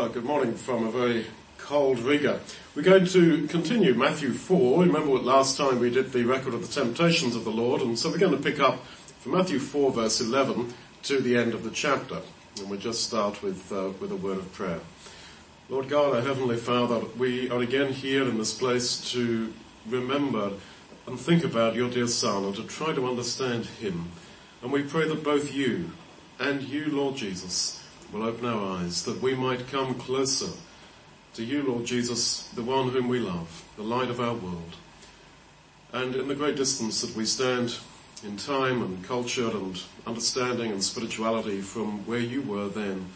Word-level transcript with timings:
Oh, 0.00 0.08
good 0.08 0.24
morning 0.24 0.54
from 0.54 0.86
a 0.86 0.92
very 0.92 1.26
cold 1.58 1.98
Riga. 1.98 2.38
We're 2.76 2.82
going 2.82 3.06
to 3.06 3.48
continue 3.48 3.94
Matthew 3.94 4.32
4. 4.32 4.84
Remember 4.84 5.10
what 5.10 5.24
last 5.24 5.56
time 5.56 5.80
we 5.80 5.90
did 5.90 6.12
the 6.12 6.22
record 6.22 6.54
of 6.54 6.60
the 6.60 6.72
temptations 6.72 7.34
of 7.34 7.42
the 7.42 7.50
Lord, 7.50 7.82
and 7.82 7.98
so 7.98 8.08
we're 8.08 8.18
going 8.18 8.36
to 8.36 8.40
pick 8.40 8.60
up 8.60 8.86
from 9.18 9.32
Matthew 9.32 9.58
4 9.58 9.90
verse 9.90 10.20
11 10.20 10.72
to 11.02 11.20
the 11.20 11.36
end 11.36 11.52
of 11.52 11.64
the 11.64 11.72
chapter. 11.72 12.20
And 12.60 12.70
we'll 12.70 12.78
just 12.78 13.02
start 13.02 13.42
with, 13.42 13.72
uh, 13.72 13.90
with 14.00 14.12
a 14.12 14.16
word 14.16 14.38
of 14.38 14.52
prayer. 14.52 14.78
Lord 15.68 15.88
God, 15.88 16.14
our 16.14 16.22
Heavenly 16.22 16.58
Father, 16.58 17.00
we 17.18 17.50
are 17.50 17.58
again 17.58 17.92
here 17.92 18.22
in 18.22 18.38
this 18.38 18.56
place 18.56 19.10
to 19.10 19.52
remember 19.88 20.52
and 21.08 21.18
think 21.18 21.42
about 21.42 21.74
your 21.74 21.90
dear 21.90 22.06
Son 22.06 22.44
and 22.44 22.54
to 22.54 22.62
try 22.62 22.94
to 22.94 23.08
understand 23.08 23.66
Him. 23.66 24.12
And 24.62 24.70
we 24.70 24.84
pray 24.84 25.08
that 25.08 25.24
both 25.24 25.52
you 25.52 25.90
and 26.38 26.62
you, 26.62 26.86
Lord 26.86 27.16
Jesus, 27.16 27.82
will 28.12 28.22
open 28.22 28.46
our 28.46 28.78
eyes 28.78 29.04
that 29.04 29.20
we 29.20 29.34
might 29.34 29.68
come 29.68 29.94
closer 29.94 30.50
to 31.34 31.44
you, 31.44 31.62
Lord 31.62 31.84
Jesus, 31.84 32.48
the 32.54 32.62
one 32.62 32.88
whom 32.88 33.08
we 33.08 33.18
love, 33.18 33.64
the 33.76 33.82
light 33.82 34.08
of 34.08 34.20
our 34.20 34.34
world. 34.34 34.76
And 35.92 36.14
in 36.14 36.28
the 36.28 36.34
great 36.34 36.56
distance 36.56 37.00
that 37.02 37.14
we 37.16 37.24
stand 37.24 37.78
in 38.24 38.36
time 38.36 38.82
and 38.82 39.04
culture 39.04 39.50
and 39.50 39.80
understanding 40.06 40.72
and 40.72 40.82
spirituality 40.82 41.60
from 41.60 42.04
where 42.06 42.18
you 42.18 42.42
were 42.42 42.68
then, 42.68 43.06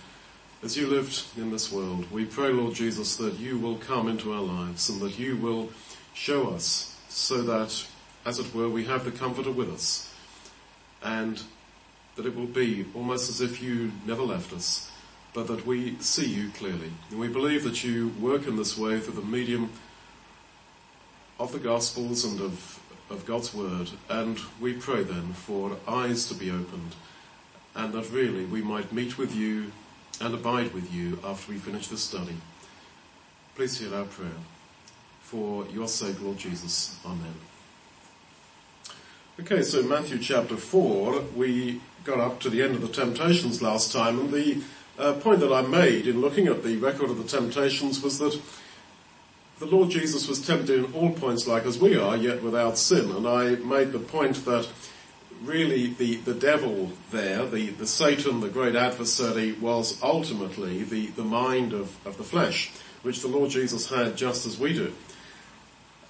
as 0.63 0.77
you 0.77 0.87
lived 0.87 1.25
in 1.37 1.51
this 1.51 1.73
world, 1.73 2.11
we 2.13 2.25
pray, 2.25 2.53
Lord 2.53 2.75
Jesus, 2.75 3.17
that 3.17 3.39
you 3.39 3.59
will 3.59 3.77
come 3.77 4.09
into 4.09 4.33
our 4.33 4.43
lives 4.43 4.89
and 4.89 5.01
that 5.01 5.19
you 5.19 5.37
will 5.37 5.71
show 6.15 6.51
us 6.51 6.97
so 7.09 7.43
that, 7.43 7.87
as 8.25 8.39
it 8.39 8.55
were, 8.55 8.69
we 8.69 8.85
have 8.85 9.05
the 9.05 9.11
Comforter 9.11 9.51
with 9.51 9.73
us 9.73 10.13
and 11.03 11.43
that 12.17 12.27
it 12.27 12.37
will 12.37 12.47
be 12.47 12.87
almost 12.95 13.31
as 13.31 13.41
if 13.41 13.63
you 13.63 13.93
never 14.07 14.23
left 14.23 14.53
us, 14.53 14.91
but 15.33 15.47
that 15.47 15.67
we 15.67 15.97
see 15.99 16.27
you 16.27 16.51
clearly. 16.51 16.91
And 17.11 17.19
we 17.19 17.29
believe 17.29 17.65
that 17.65 17.83
you 17.83 18.09
work 18.21 18.47
in 18.47 18.57
this 18.57 18.77
way 18.77 19.01
through 19.01 19.15
the 19.15 19.27
medium 19.27 19.71
of 21.39 21.53
the 21.53 21.59
Gospels 21.59 22.25
and 22.25 22.41
of, 22.41 22.81
of 23.09 23.25
God's 23.25 23.55
Word. 23.55 23.91
And 24.09 24.39
we 24.61 24.75
pray 24.75 25.03
then 25.03 25.33
for 25.33 25.77
eyes 25.89 26.29
to 26.29 26.35
be 26.35 26.51
opened 26.51 26.95
and 27.75 27.93
that 27.93 28.11
really 28.11 28.45
we 28.45 28.63
might 28.63 28.93
meet 28.93 29.19
with 29.19 29.35
you 29.35 29.73
and 30.21 30.35
abide 30.35 30.73
with 30.73 30.93
you 30.93 31.19
after 31.25 31.53
we 31.53 31.59
finish 31.59 31.89
this 31.89 32.03
study. 32.03 32.37
Please 33.55 33.79
hear 33.79 33.95
our 33.95 34.05
prayer. 34.05 34.31
For 35.21 35.67
your 35.69 35.89
sake, 35.89 36.21
Lord 36.21 36.39
Jesus. 36.39 36.99
Amen. 37.07 37.52
Okay, 39.41 39.63
so 39.63 39.83
Matthew 39.83 40.19
chapter 40.19 40.59
4, 40.59 41.23
we 41.35 41.81
got 42.05 42.21
up 42.21 42.39
to 42.41 42.51
the 42.51 42.61
end 42.61 42.75
of 42.75 42.83
the 42.83 42.89
temptations 42.89 43.63
last 43.63 43.91
time, 43.91 44.21
and 44.21 44.31
the 44.31 44.61
uh, 44.99 45.15
point 45.15 45.41
that 45.41 45.51
I 45.51 45.63
made 45.63 46.07
in 46.07 46.21
looking 46.21 46.49
at 46.49 46.63
the 46.63 46.77
record 46.77 47.09
of 47.09 47.17
the 47.17 47.25
temptations 47.25 48.03
was 48.03 48.19
that 48.19 48.39
the 49.59 49.65
Lord 49.65 49.89
Jesus 49.89 50.29
was 50.29 50.47
tempted 50.47 50.85
in 50.85 50.93
all 50.93 51.13
points 51.13 51.47
like 51.47 51.65
as 51.65 51.79
we 51.79 51.97
are, 51.97 52.15
yet 52.15 52.43
without 52.43 52.77
sin. 52.77 53.11
And 53.11 53.27
I 53.27 53.55
made 53.55 53.93
the 53.93 54.01
point 54.01 54.45
that 54.45 54.69
really 55.43 55.87
the, 55.87 56.17
the 56.17 56.35
devil 56.35 56.93
there, 57.11 57.47
the, 57.47 57.71
the 57.71 57.87
Satan, 57.87 58.41
the 58.41 58.51
great 58.51 58.77
adversary, 58.77 59.53
was 59.53 59.99
ultimately 60.03 60.83
the, 60.83 61.07
the 61.07 61.25
mind 61.25 61.73
of, 61.73 61.97
of 62.07 62.19
the 62.19 62.25
flesh, 62.25 62.71
which 63.01 63.23
the 63.23 63.29
Lord 63.29 63.49
Jesus 63.49 63.89
had 63.89 64.15
just 64.15 64.45
as 64.45 64.59
we 64.59 64.75
do. 64.75 64.93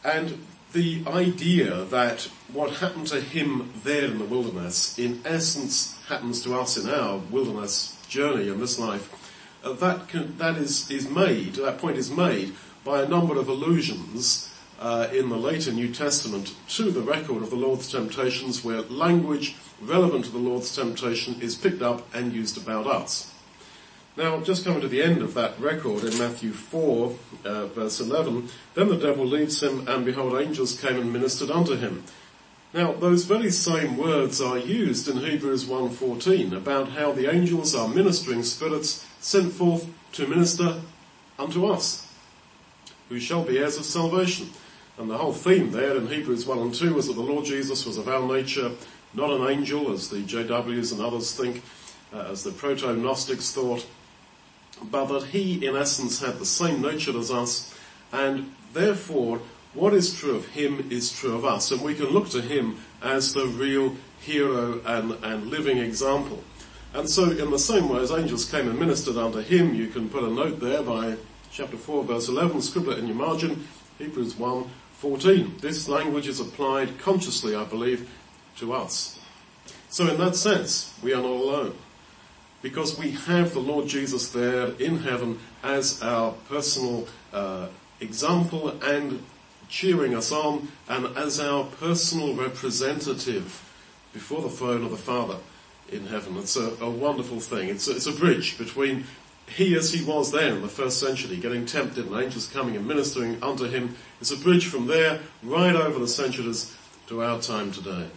And 0.05 0.45
the 0.73 1.03
idea 1.07 1.85
that 1.85 2.29
what 2.53 2.77
happened 2.77 3.07
to 3.09 3.21
him 3.21 3.73
there 3.85 4.05
in 4.05 4.19
the 4.19 4.25
wilderness, 4.25 4.99
in 4.99 5.21
essence, 5.25 5.99
happens 6.09 6.43
to 6.43 6.55
us 6.55 6.77
in 6.77 6.89
our 6.89 7.19
wilderness 7.19 7.97
journey 8.09 8.49
in 8.49 8.61
this 8.61 8.79
life, 8.79 9.11
uh, 9.65 9.73
that 9.75 10.09
can, 10.09 10.37
that 10.39 10.57
is, 10.57 10.91
is 10.91 11.09
made, 11.09 11.55
that 11.55 11.79
point 11.79 11.97
is 11.97 12.11
made 12.11 12.55
by 12.85 13.03
a 13.03 13.09
number 13.09 13.39
of 13.39 13.49
allusions 13.49 14.53
uh, 14.81 15.09
in 15.13 15.29
the 15.29 15.37
later 15.37 15.73
New 15.73 15.93
Testament 15.93 16.55
to 16.69 16.91
the 16.91 17.03
record 17.03 17.43
of 17.43 17.51
the 17.51 17.57
Lord's 17.57 17.91
temptations 17.91 18.65
where 18.65 18.83
language 18.83 19.55
relevant 19.81 20.25
to 20.25 20.31
the 20.31 20.39
Lord's 20.39 20.75
temptation 20.75 21.41
is 21.41 21.55
picked 21.55 21.83
up 21.83 22.13
and 22.15 22.33
used 22.33 22.61
about 22.61 22.87
us. 22.87 23.32
Now, 24.15 24.41
just 24.43 24.65
coming 24.65 24.83
to 24.83 24.89
the 24.89 25.03
end 25.03 25.23
of 25.23 25.33
that 25.35 25.59
record 25.59 26.05
in 26.05 26.19
Matthew 26.19 26.53
4, 26.53 27.17
uh, 27.47 27.67
verse 27.69 27.99
11, 27.99 28.51
then 28.75 28.89
the 28.89 28.99
devil 28.99 29.25
leads 29.25 29.63
him, 29.63 29.89
and 29.89 30.05
behold, 30.05 30.39
angels 30.39 30.79
came 30.79 30.99
and 30.99 31.11
ministered 31.11 31.51
unto 31.51 31.77
him. 31.77 32.05
Now, 32.75 32.93
those 32.93 33.25
very 33.25 33.51
same 33.51 33.97
words 33.97 34.39
are 34.41 34.59
used 34.59 35.09
in 35.09 35.17
Hebrews 35.17 35.65
1.14 35.65 36.53
about 36.53 36.91
how 36.91 37.13
the 37.13 37.33
angels 37.33 37.75
are 37.75 37.89
ministering 37.89 38.43
spirits 38.43 39.07
sent 39.21 39.53
forth 39.55 39.87
to 40.13 40.27
minister 40.27 40.81
unto 41.39 41.67
us, 41.67 42.07
who 43.09 43.19
shall 43.19 43.45
be 43.45 43.59
heirs 43.59 43.79
of 43.79 43.87
salvation. 43.87 44.51
And 44.99 45.09
the 45.09 45.17
whole 45.17 45.33
theme 45.33 45.71
there 45.71 45.97
in 45.97 46.07
Hebrews 46.07 46.45
1 46.45 46.59
and 46.59 46.75
2 46.75 46.93
was 46.93 47.07
that 47.07 47.15
the 47.15 47.23
Lord 47.23 47.47
Jesus 47.47 47.87
was 47.87 47.97
of 47.97 48.09
our 48.09 48.27
nature, 48.27 48.73
not 49.15 49.31
an 49.31 49.49
angel, 49.49 49.91
as 49.91 50.11
the 50.11 50.19
JWs 50.19 50.93
and 50.93 51.01
others 51.01 51.35
think, 51.35 51.63
uh, 52.13 52.29
as 52.31 52.43
the 52.43 52.53
proto-Gnostics 52.53 53.53
thought, 53.53 53.87
but 54.91 55.07
that 55.07 55.25
he 55.25 55.65
in 55.65 55.77
essence 55.77 56.21
had 56.21 56.39
the 56.39 56.47
same 56.47 56.81
nature 56.81 57.17
as 57.19 57.31
us, 57.31 57.75
and 58.13 58.55
therefore 58.73 59.41
what 59.75 59.95
is 59.95 60.15
true 60.15 60.37
of 60.37 60.49
him 60.49 60.89
is 60.91 61.13
true 61.13 61.35
of 61.35 61.45
us, 61.45 61.71
and 61.71 61.81
we 61.83 61.95
can 61.95 62.07
look 62.07 62.29
to 62.31 62.43
him 62.43 62.77
as 63.03 63.33
the 63.33 63.47
real 63.47 63.97
hero 64.21 64.81
and, 64.85 65.13
and 65.25 65.47
living 65.47 65.79
example. 65.79 66.43
And 66.95 67.09
so 67.09 67.31
in 67.31 67.51
the 67.51 67.59
same 67.59 67.89
way 67.89 68.01
as 68.01 68.11
angels 68.11 68.51
came 68.51 68.69
and 68.69 68.79
ministered 68.79 69.17
unto 69.17 69.41
him, 69.41 69.75
you 69.75 69.89
can 69.89 70.11
put 70.11 70.25
a 70.25 70.31
note 70.31 70.61
there 70.61 70.83
by 70.83 71.17
chapter 71.51 71.77
4 71.77 72.05
verse 72.05 72.29
11, 72.29 72.61
scribble 72.61 72.93
it 72.93 72.99
in 72.99 73.07
your 73.07 73.17
margin, 73.17 73.67
Hebrews 73.99 74.37
1, 74.37 74.71
14. 74.99 75.57
This 75.61 75.89
language 75.89 76.29
is 76.29 76.39
applied 76.39 76.99
consciously, 76.99 77.57
I 77.57 77.65
believe, 77.65 78.11
to 78.57 78.75
us. 78.75 79.19
So 79.89 80.07
in 80.07 80.19
that 80.19 80.37
sense, 80.37 80.99
we 81.03 81.15
are 81.15 81.23
not 81.23 81.31
alone 81.31 81.75
because 82.63 82.99
we 82.99 83.11
have 83.11 83.53
the 83.53 83.61
Lord 83.61 83.89
Jesus 83.89 84.29
there 84.31 84.69
in 84.79 84.99
heaven 84.99 85.39
as 85.63 86.01
our 86.01 86.33
personal 86.49 87.09
uh, 87.33 87.67
example 88.01 88.71
and 88.83 89.23
cheering 89.69 90.15
us 90.15 90.33
on 90.33 90.69
and 90.89 91.07
as 91.17 91.41
our 91.41 91.65
personal 91.65 92.35
representative 92.35 93.69
before 94.13 94.43
the 94.43 94.49
throne 94.49 94.85
of 94.85 94.91
the 94.91 94.97
Father 94.97 95.37
in 95.91 96.07
heaven. 96.07 96.37
It's 96.37 96.57
a, 96.57 96.75
a 96.81 96.91
wonderful 96.91 97.41
thing. 97.41 97.69
It's 97.69 97.89
a, 97.89 97.97
it's 97.97 98.07
a 98.07 98.13
bridge 98.13 98.59
between 98.59 99.05
he 99.49 99.77
as 99.77 99.93
he 99.93 100.05
was 100.05 100.31
there 100.33 100.55
in 100.55 100.63
the 100.63 100.69
first 100.69 101.01
century, 101.01 101.37
getting 101.37 101.67
tempted 101.67 102.07
and 102.07 102.23
angels 102.23 102.47
coming 102.47 102.77
and 102.77 102.87
ministering 102.87 103.43
unto 103.43 103.65
him. 103.65 103.97
It's 104.21 104.31
a 104.31 104.37
bridge 104.37 104.67
from 104.67 104.87
there 104.87 105.21
right 105.43 105.75
over 105.75 105.99
the 105.99 106.09
centuries 106.09 106.75
to 107.09 107.23
our 107.23 107.41
time 107.41 107.73
today. 107.73 108.09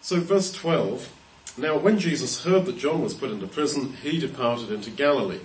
So 0.00 0.20
verse 0.20 0.52
12, 0.52 1.12
now 1.58 1.76
when 1.78 1.98
Jesus 1.98 2.44
heard 2.44 2.66
that 2.66 2.78
John 2.78 3.02
was 3.02 3.14
put 3.14 3.30
into 3.30 3.46
prison, 3.46 3.94
he 4.02 4.18
departed 4.18 4.70
into 4.70 4.90
Galilee. 4.90 5.40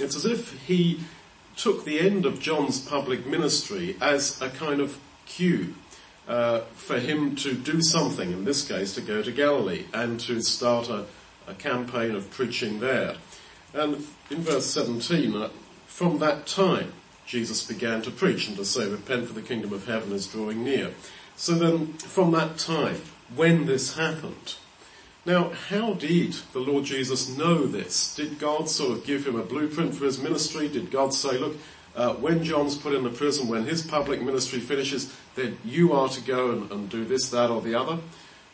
It's 0.00 0.16
as 0.16 0.24
if 0.24 0.52
he 0.66 1.00
took 1.56 1.84
the 1.84 2.00
end 2.00 2.26
of 2.26 2.40
John's 2.40 2.80
public 2.80 3.26
ministry 3.26 3.96
as 4.00 4.40
a 4.40 4.48
kind 4.48 4.80
of 4.80 4.98
cue 5.26 5.74
uh, 6.26 6.60
for 6.74 6.98
him 6.98 7.36
to 7.36 7.54
do 7.54 7.82
something, 7.82 8.32
in 8.32 8.44
this 8.44 8.66
case 8.66 8.94
to 8.94 9.00
go 9.00 9.22
to 9.22 9.32
Galilee 9.32 9.84
and 9.92 10.18
to 10.20 10.40
start 10.40 10.88
a, 10.88 11.06
a 11.46 11.54
campaign 11.54 12.14
of 12.14 12.30
preaching 12.30 12.80
there. 12.80 13.16
And 13.74 14.06
in 14.30 14.42
verse 14.42 14.66
17, 14.66 15.34
uh, 15.34 15.50
from 15.86 16.18
that 16.18 16.46
time 16.46 16.92
Jesus 17.26 17.66
began 17.66 18.02
to 18.02 18.10
preach 18.10 18.48
and 18.48 18.56
to 18.56 18.64
say, 18.64 18.88
repent 18.88 19.26
for 19.26 19.34
the 19.34 19.42
kingdom 19.42 19.72
of 19.72 19.86
heaven 19.86 20.12
is 20.12 20.26
drawing 20.26 20.64
near. 20.64 20.92
So 21.36 21.54
then 21.54 21.94
from 21.94 22.32
that 22.32 22.58
time, 22.58 23.00
when 23.34 23.66
this 23.66 23.96
happened, 23.96 24.56
now, 25.24 25.50
how 25.68 25.94
did 25.94 26.32
the 26.52 26.58
Lord 26.58 26.84
Jesus 26.84 27.36
know 27.36 27.64
this? 27.64 28.14
Did 28.14 28.40
God 28.40 28.68
sort 28.68 28.98
of 28.98 29.04
give 29.04 29.26
him 29.26 29.38
a 29.38 29.44
blueprint 29.44 29.94
for 29.94 30.04
his 30.04 30.18
ministry? 30.18 30.68
Did 30.68 30.90
God 30.90 31.14
say, 31.14 31.38
look, 31.38 31.56
uh, 31.94 32.14
when 32.14 32.42
John's 32.42 32.76
put 32.76 32.94
in 32.94 33.04
the 33.04 33.10
prison, 33.10 33.46
when 33.46 33.64
his 33.64 33.82
public 33.82 34.20
ministry 34.20 34.58
finishes, 34.58 35.14
then 35.36 35.58
you 35.64 35.92
are 35.92 36.08
to 36.08 36.20
go 36.22 36.50
and, 36.50 36.70
and 36.72 36.88
do 36.88 37.04
this, 37.04 37.30
that, 37.30 37.50
or 37.50 37.60
the 37.60 37.74
other? 37.74 37.98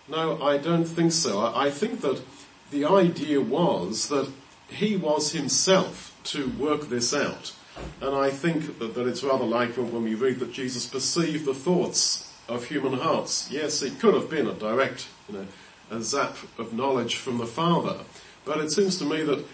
No, 0.08 0.42
I 0.42 0.58
don't 0.58 0.84
think 0.84 1.12
so. 1.12 1.40
I, 1.40 1.66
I 1.66 1.70
think 1.70 2.02
that 2.02 2.20
the 2.70 2.84
idea 2.84 3.40
was 3.40 4.08
that 4.08 4.30
he 4.68 4.96
was 4.96 5.32
himself 5.32 6.18
to 6.24 6.48
work 6.50 6.88
this 6.88 7.14
out. 7.14 7.54
And 8.02 8.14
I 8.14 8.30
think 8.30 8.78
that, 8.78 8.94
that 8.94 9.06
it's 9.06 9.22
rather 9.22 9.44
like 9.44 9.76
when 9.76 10.02
we 10.02 10.14
read 10.14 10.40
that 10.40 10.52
Jesus 10.52 10.84
perceived 10.84 11.46
the 11.46 11.54
thoughts 11.54 12.30
of 12.48 12.64
human 12.64 12.94
hearts. 12.94 13.48
Yes, 13.50 13.82
it 13.82 14.00
could 14.00 14.14
have 14.14 14.28
been 14.28 14.46
a 14.46 14.52
direct, 14.52 15.06
you 15.28 15.38
know, 15.38 15.46
a 15.90 16.02
zap 16.02 16.36
of 16.58 16.72
knowledge 16.72 17.16
from 17.16 17.38
the 17.38 17.46
Father. 17.46 17.98
But 18.44 18.58
it 18.58 18.70
seems 18.70 18.98
to 18.98 19.04
me 19.04 19.22
that 19.22 19.44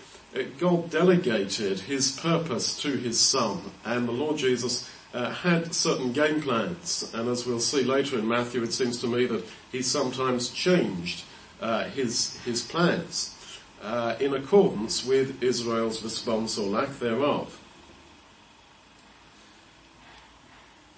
God 0.58 0.90
delegated 0.90 1.80
his 1.80 2.18
purpose 2.18 2.80
to 2.82 2.96
his 2.96 3.20
Son, 3.20 3.60
and 3.84 4.08
the 4.08 4.12
Lord 4.12 4.36
Jesus 4.38 4.88
uh, 5.12 5.30
had 5.30 5.74
certain 5.74 6.12
game 6.12 6.42
plans. 6.42 7.10
And 7.14 7.28
as 7.28 7.46
we'll 7.46 7.60
see 7.60 7.84
later 7.84 8.18
in 8.18 8.26
Matthew, 8.26 8.62
it 8.62 8.72
seems 8.72 9.00
to 9.00 9.06
me 9.06 9.26
that 9.26 9.44
he 9.70 9.82
sometimes 9.82 10.50
changed 10.50 11.24
uh, 11.60 11.84
his 11.84 12.36
his 12.44 12.62
plans. 12.62 13.30
uh, 13.84 14.16
in 14.18 14.34
accordance 14.34 15.04
with 15.04 15.42
Israel's 15.42 16.02
response 16.02 16.58
or 16.58 16.66
lack 16.66 16.98
thereof. 16.98 17.60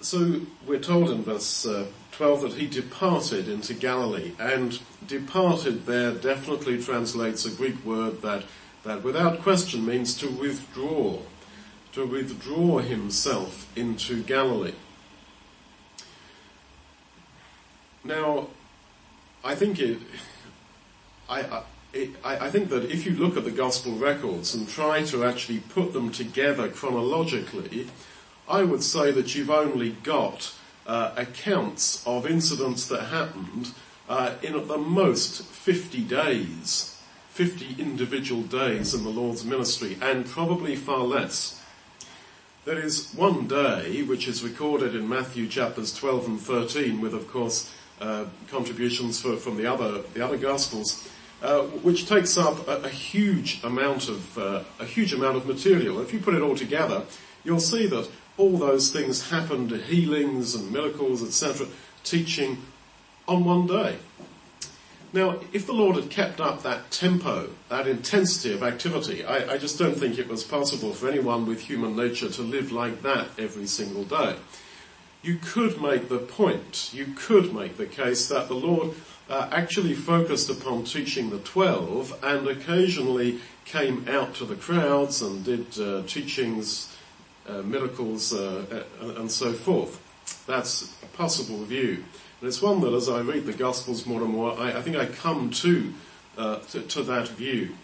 So 0.07 0.39
we're 0.65 0.79
told 0.79 1.09
in 1.09 1.23
verse 1.23 1.65
uh, 1.65 1.87
12 2.13 2.41
that 2.43 2.53
he 2.53 2.65
departed 2.65 3.49
into 3.49 3.73
Galilee, 3.73 4.31
and 4.39 4.79
departed 5.05 5.85
there 5.85 6.13
definitely 6.13 6.81
translates 6.81 7.43
a 7.43 7.51
Greek 7.51 7.83
word 7.83 8.21
that, 8.21 8.45
that 8.85 9.03
without 9.03 9.41
question 9.41 9.85
means 9.85 10.15
to 10.19 10.29
withdraw, 10.29 11.19
to 11.91 12.05
withdraw 12.05 12.77
himself 12.77 13.69
into 13.77 14.23
Galilee. 14.23 14.75
Now, 18.05 18.47
I 19.43 19.55
think 19.55 19.77
it, 19.81 19.97
I, 21.29 21.41
I 21.41 21.63
I, 22.23 22.49
think 22.49 22.69
that 22.69 22.91
if 22.91 23.05
you 23.05 23.11
look 23.13 23.35
at 23.35 23.43
the 23.43 23.51
gospel 23.51 23.93
records 23.93 24.53
and 24.55 24.69
try 24.69 25.03
to 25.03 25.25
actually 25.25 25.59
put 25.59 25.91
them 25.91 26.11
together 26.11 26.69
chronologically, 26.69 27.87
I 28.49 28.63
would 28.63 28.83
say 28.83 29.11
that 29.11 29.35
you've 29.35 29.49
only 29.49 29.91
got 30.03 30.53
uh, 30.85 31.11
accounts 31.17 32.05
of 32.07 32.25
incidents 32.25 32.87
that 32.87 33.03
happened 33.03 33.73
uh, 34.07 34.35
in 34.41 34.55
at 34.55 34.67
the 34.69 34.77
most 34.77 35.43
50 35.43 36.01
days, 36.03 36.97
50 37.31 37.75
individual 37.77 38.43
days 38.43 38.93
in 38.93 39.03
the 39.03 39.09
Lord's 39.09 39.43
ministry, 39.43 39.97
and 40.01 40.25
probably 40.25 40.77
far 40.77 40.99
less. 40.99 41.61
There 42.63 42.79
is 42.79 43.13
one 43.13 43.47
day 43.47 44.03
which 44.03 44.27
is 44.27 44.43
recorded 44.43 44.95
in 44.95 45.07
Matthew 45.07 45.47
chapters 45.47 45.93
12 45.93 46.27
and 46.27 46.39
13 46.39 47.01
with 47.01 47.13
of 47.13 47.29
course 47.29 47.73
uh, 47.99 48.25
contributions 48.49 49.21
for, 49.21 49.35
from 49.35 49.57
the 49.57 49.65
other, 49.65 50.03
the 50.13 50.23
other 50.23 50.37
gospels, 50.37 51.09
uh, 51.41 51.63
which 51.63 52.07
takes 52.07 52.37
up 52.37 52.67
a, 52.67 52.83
a 52.83 52.89
huge 52.89 53.61
amount 53.63 54.07
of, 54.07 54.37
uh, 54.37 54.63
a 54.79 54.85
huge 54.85 55.13
amount 55.13 55.35
of 55.35 55.45
material. 55.45 55.99
If 55.99 56.13
you 56.13 56.19
put 56.19 56.33
it 56.33 56.41
all 56.41 56.55
together, 56.55 57.03
you'll 57.43 57.59
see 57.59 57.87
that 57.87 58.09
all 58.37 58.57
those 58.57 58.91
things 58.91 59.29
happened, 59.29 59.71
healings 59.71 60.55
and 60.55 60.71
miracles, 60.71 61.23
etc., 61.23 61.67
teaching 62.03 62.57
on 63.27 63.43
one 63.43 63.67
day. 63.67 63.97
Now, 65.13 65.39
if 65.53 65.65
the 65.65 65.73
Lord 65.73 65.95
had 65.95 66.09
kept 66.09 66.39
up 66.39 66.63
that 66.63 66.91
tempo, 66.91 67.49
that 67.69 67.87
intensity 67.87 68.53
of 68.53 68.61
activity, 68.61 69.23
I, 69.23 69.53
I, 69.53 69.57
just 69.57 69.79
don't 69.79 69.95
think 69.95 70.19
it 70.19 70.27
was 70.27 70.43
possible 70.43 70.93
for 70.93 71.07
anyone 71.07 71.45
with 71.45 71.61
human 71.61 71.95
nature 71.95 72.29
to 72.29 72.41
live 72.41 72.71
like 72.71 73.01
that 73.03 73.29
every 73.39 73.67
single 73.67 74.03
day. 74.03 74.35
You 75.23 75.39
could 75.41 75.81
make 75.81 76.09
the 76.09 76.19
point, 76.19 76.91
you 76.93 77.13
could 77.15 77.53
make 77.53 77.77
the 77.77 77.85
case 77.85 78.27
that 78.27 78.47
the 78.49 78.53
Lord 78.53 78.95
uh, 79.29 79.47
actually 79.51 79.93
focused 79.93 80.49
upon 80.49 80.83
teaching 80.83 81.29
the 81.29 81.39
twelve 81.39 82.17
and 82.21 82.47
occasionally 82.47 83.39
came 83.65 84.05
out 84.09 84.35
to 84.35 84.45
the 84.45 84.55
crowds 84.55 85.21
and 85.21 85.43
did 85.43 85.79
uh, 85.79 86.03
teachings 86.03 86.93
uh, 87.47 87.61
miracles, 87.63 88.33
uh, 88.33 88.83
and 89.17 89.31
so 89.31 89.53
forth. 89.53 90.01
That's 90.47 90.93
a 91.03 91.05
possible 91.07 91.63
view. 91.63 92.03
And 92.39 92.47
it's 92.47 92.61
one 92.61 92.81
that 92.81 92.93
as 92.93 93.09
I 93.09 93.21
read 93.21 93.45
the 93.45 93.53
Gospels 93.53 94.05
more 94.05 94.21
and 94.21 94.31
more, 94.31 94.57
I, 94.59 94.77
I 94.77 94.81
think 94.81 94.95
I 94.95 95.05
come 95.05 95.49
to, 95.51 95.93
uh, 96.37 96.59
to, 96.71 96.81
to, 96.81 97.03
that 97.03 97.29
view. 97.29 97.75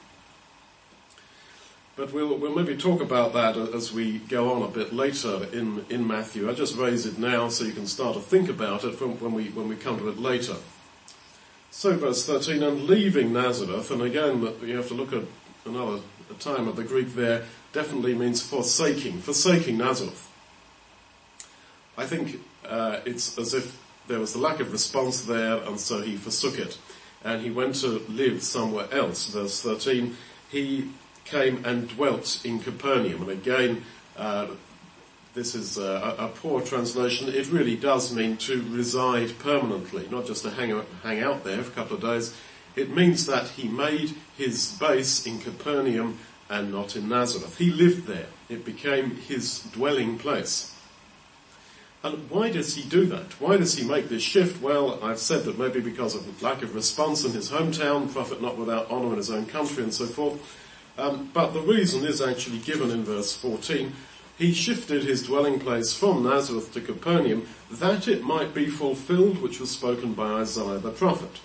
But 1.95 2.12
we'll, 2.12 2.38
we'll 2.38 2.56
maybe 2.56 2.75
talk 2.75 3.01
about 3.01 3.33
that 3.33 3.56
as 3.56 3.94
we 3.94 4.19
go 4.19 4.51
on 4.51 4.63
a 4.63 4.68
bit 4.68 4.94
later 4.94 5.48
in, 5.54 5.86
in 5.89 6.07
Matthew. 6.07 6.50
I 6.50 6.54
just 6.54 6.75
raise 6.75 7.06
it 7.06 7.18
now 7.18 7.50
so 7.50 7.65
you 7.65 7.74
can 7.74 7.88
start 7.88 8.15
to 8.15 8.21
think 8.21 8.50
about 8.50 8.83
it 8.83 9.00
when 9.00 9.33
we, 9.33 9.50
when 9.50 9.68
we 9.68 9.75
come 9.75 10.00
to 10.00 10.10
it 10.10 10.19
later. 10.19 10.56
So 11.71 11.95
verse 11.98 12.25
13, 12.25 12.62
and 12.62 12.83
leaving 12.83 13.33
Nazareth, 13.33 13.89
and 13.89 14.01
again 14.01 14.42
you 14.63 14.77
have 14.77 14.88
to 14.89 14.94
look 14.94 15.12
at 15.12 15.24
another 15.65 16.01
time 16.39 16.68
of 16.68 16.75
the 16.75 16.83
Greek 16.83 17.15
there, 17.15 17.45
definitely 17.73 18.13
means 18.13 18.41
forsaking, 18.41 19.19
forsaking 19.19 19.77
Nazareth. 19.77 20.29
I 21.97 22.05
think 22.05 22.39
uh, 22.65 22.99
it's 23.05 23.37
as 23.37 23.53
if 23.53 23.79
there 24.07 24.19
was 24.19 24.35
a 24.35 24.39
lack 24.39 24.59
of 24.59 24.71
response 24.71 25.23
there 25.23 25.57
and 25.57 25.79
so 25.79 26.01
he 26.01 26.15
forsook 26.15 26.57
it. 26.57 26.77
And 27.23 27.41
he 27.41 27.51
went 27.51 27.75
to 27.75 27.99
live 28.09 28.43
somewhere 28.43 28.87
else. 28.91 29.27
Verse 29.27 29.61
13, 29.61 30.15
he 30.49 30.89
came 31.25 31.63
and 31.65 31.89
dwelt 31.89 32.41
in 32.43 32.59
Capernaum. 32.59 33.21
And 33.21 33.31
again, 33.31 33.83
uh, 34.17 34.47
this 35.33 35.55
is 35.55 35.77
a, 35.77 36.15
a, 36.19 36.27
poor 36.27 36.61
translation. 36.61 37.29
It 37.29 37.47
really 37.49 37.75
does 37.75 38.13
mean 38.13 38.37
to 38.37 38.61
reside 38.69 39.39
permanently, 39.39 40.07
not 40.11 40.27
just 40.27 40.43
to 40.43 40.51
hang 40.51 40.71
out, 40.71 40.85
hang 41.01 41.21
out 41.21 41.43
there 41.43 41.63
for 41.63 41.71
a 41.71 41.73
couple 41.73 41.95
of 41.95 42.03
days. 42.03 42.35
It 42.75 42.91
means 42.91 43.25
that 43.27 43.47
he 43.49 43.67
made 43.67 44.15
his 44.37 44.73
base 44.73 45.25
in 45.25 45.39
Capernaum 45.39 46.19
and 46.49 46.71
not 46.71 46.95
in 46.95 47.09
Nazareth. 47.09 47.57
He 47.57 47.71
lived 47.71 48.07
there. 48.07 48.27
It 48.49 48.65
became 48.65 49.15
his 49.15 49.59
dwelling 49.59 50.17
place. 50.17 50.73
And 52.03 52.29
why 52.29 52.49
does 52.49 52.75
he 52.75 52.83
do 52.83 53.05
that? 53.05 53.39
Why 53.39 53.55
does 53.55 53.75
he 53.75 53.87
make 53.87 54.09
this 54.09 54.21
shift? 54.21 54.61
Well, 54.61 55.01
I've 55.01 55.19
said 55.19 55.45
that 55.45 55.57
maybe 55.57 55.79
because 55.79 56.15
of 56.15 56.41
lack 56.41 56.61
of 56.61 56.75
response 56.75 57.23
in 57.23 57.31
his 57.31 57.49
hometown, 57.49 58.11
prophet 58.11 58.41
not 58.41 58.57
without 58.57 58.91
honour 58.91 59.11
in 59.11 59.17
his 59.17 59.31
own 59.31 59.45
country 59.45 59.83
and 59.83 59.93
so 59.93 60.05
forth. 60.05 60.59
Um, 60.97 61.31
but 61.33 61.51
the 61.53 61.61
reason 61.61 62.03
is 62.05 62.21
actually 62.21 62.59
given 62.59 62.91
in 62.91 63.05
verse 63.05 63.33
14. 63.35 63.93
He 64.37 64.53
shifted 64.53 65.03
his 65.03 65.23
dwelling 65.23 65.59
place 65.59 65.93
from 65.93 66.23
Nazareth 66.23 66.73
to 66.73 66.81
Capernaum 66.81 67.47
that 67.71 68.07
it 68.07 68.23
might 68.23 68.53
be 68.53 68.65
fulfilled 68.65 69.41
which 69.41 69.59
was 69.59 69.71
spoken 69.71 70.13
by 70.13 70.33
Isaiah 70.33 70.79
the 70.79 70.91
prophet. 70.91 71.39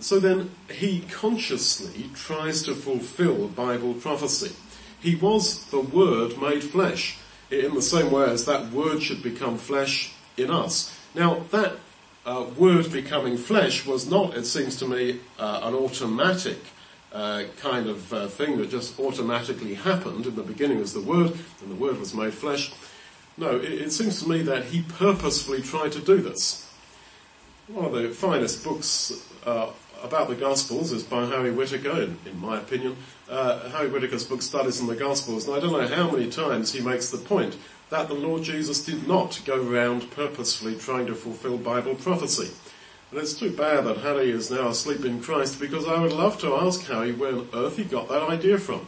So 0.00 0.18
then 0.18 0.50
he 0.70 1.00
consciously 1.10 2.10
tries 2.14 2.62
to 2.64 2.74
fulfill 2.74 3.48
Bible 3.48 3.94
prophecy. 3.94 4.54
He 5.00 5.14
was 5.14 5.64
the 5.66 5.80
Word 5.80 6.40
made 6.40 6.64
flesh 6.64 7.18
in 7.50 7.74
the 7.74 7.82
same 7.82 8.10
way 8.10 8.24
as 8.24 8.44
that 8.46 8.70
Word 8.72 9.02
should 9.02 9.22
become 9.22 9.58
flesh 9.58 10.12
in 10.36 10.50
us. 10.50 10.96
Now 11.14 11.40
that 11.50 11.74
uh, 12.24 12.46
Word 12.56 12.90
becoming 12.92 13.36
flesh 13.36 13.86
was 13.86 14.08
not, 14.08 14.36
it 14.36 14.46
seems 14.46 14.76
to 14.76 14.86
me, 14.86 15.20
uh, 15.38 15.60
an 15.64 15.74
automatic 15.74 16.58
uh, 17.12 17.44
kind 17.60 17.88
of 17.88 18.12
uh, 18.12 18.26
thing 18.28 18.58
that 18.58 18.70
just 18.70 18.98
automatically 18.98 19.74
happened. 19.74 20.26
In 20.26 20.34
the 20.34 20.42
beginning 20.42 20.78
was 20.78 20.94
the 20.94 21.00
Word, 21.00 21.32
and 21.60 21.70
the 21.70 21.74
Word 21.74 21.98
was 21.98 22.14
made 22.14 22.32
flesh. 22.32 22.72
No, 23.36 23.56
it, 23.56 23.72
it 23.72 23.92
seems 23.92 24.22
to 24.22 24.28
me 24.28 24.42
that 24.42 24.64
he 24.66 24.82
purposefully 24.82 25.62
tried 25.62 25.92
to 25.92 26.00
do 26.00 26.18
this. 26.18 26.70
One 27.68 27.86
of 27.86 27.92
the 27.92 28.08
finest 28.10 28.64
books 28.64 29.26
uh, 29.44 29.70
about 30.02 30.28
the 30.28 30.34
Gospels 30.34 30.92
is 30.92 31.02
by 31.02 31.26
Harry 31.26 31.50
Whitaker, 31.50 32.02
in, 32.02 32.18
in 32.26 32.40
my 32.40 32.58
opinion. 32.58 32.96
Uh, 33.28 33.68
Harry 33.70 33.88
Whitaker's 33.88 34.24
book 34.24 34.42
Studies 34.42 34.80
in 34.80 34.86
the 34.86 34.96
Gospels, 34.96 35.46
and 35.46 35.56
I 35.56 35.60
don't 35.60 35.72
know 35.72 35.86
how 35.86 36.10
many 36.10 36.30
times 36.30 36.72
he 36.72 36.80
makes 36.80 37.10
the 37.10 37.18
point 37.18 37.56
that 37.90 38.08
the 38.08 38.14
Lord 38.14 38.42
Jesus 38.42 38.84
did 38.84 39.06
not 39.06 39.40
go 39.44 39.62
around 39.62 40.10
purposefully 40.10 40.76
trying 40.76 41.06
to 41.06 41.14
fulfill 41.14 41.58
Bible 41.58 41.94
prophecy. 41.94 42.50
And 43.10 43.20
it's 43.20 43.34
too 43.34 43.50
bad 43.50 43.84
that 43.84 43.98
Harry 43.98 44.30
is 44.30 44.50
now 44.50 44.68
asleep 44.68 45.04
in 45.04 45.20
Christ 45.20 45.60
because 45.60 45.86
I 45.86 46.00
would 46.00 46.12
love 46.12 46.40
to 46.40 46.54
ask 46.54 46.86
Harry 46.86 47.12
where 47.12 47.36
on 47.36 47.48
earth 47.52 47.76
he 47.76 47.84
got 47.84 48.08
that 48.08 48.22
idea 48.22 48.58
from. 48.58 48.86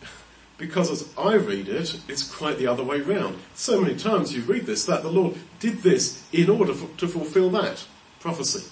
because 0.58 0.90
as 0.90 1.12
I 1.18 1.34
read 1.34 1.68
it, 1.68 2.00
it's 2.08 2.34
quite 2.34 2.56
the 2.56 2.66
other 2.66 2.82
way 2.82 3.02
round. 3.02 3.38
So 3.54 3.82
many 3.82 3.94
times 3.94 4.34
you 4.34 4.40
read 4.42 4.64
this, 4.64 4.86
that 4.86 5.02
the 5.02 5.12
Lord 5.12 5.36
did 5.60 5.82
this 5.82 6.24
in 6.32 6.48
order 6.48 6.72
to 6.72 7.08
fulfill 7.08 7.50
that 7.50 7.84
prophecy. 8.20 8.66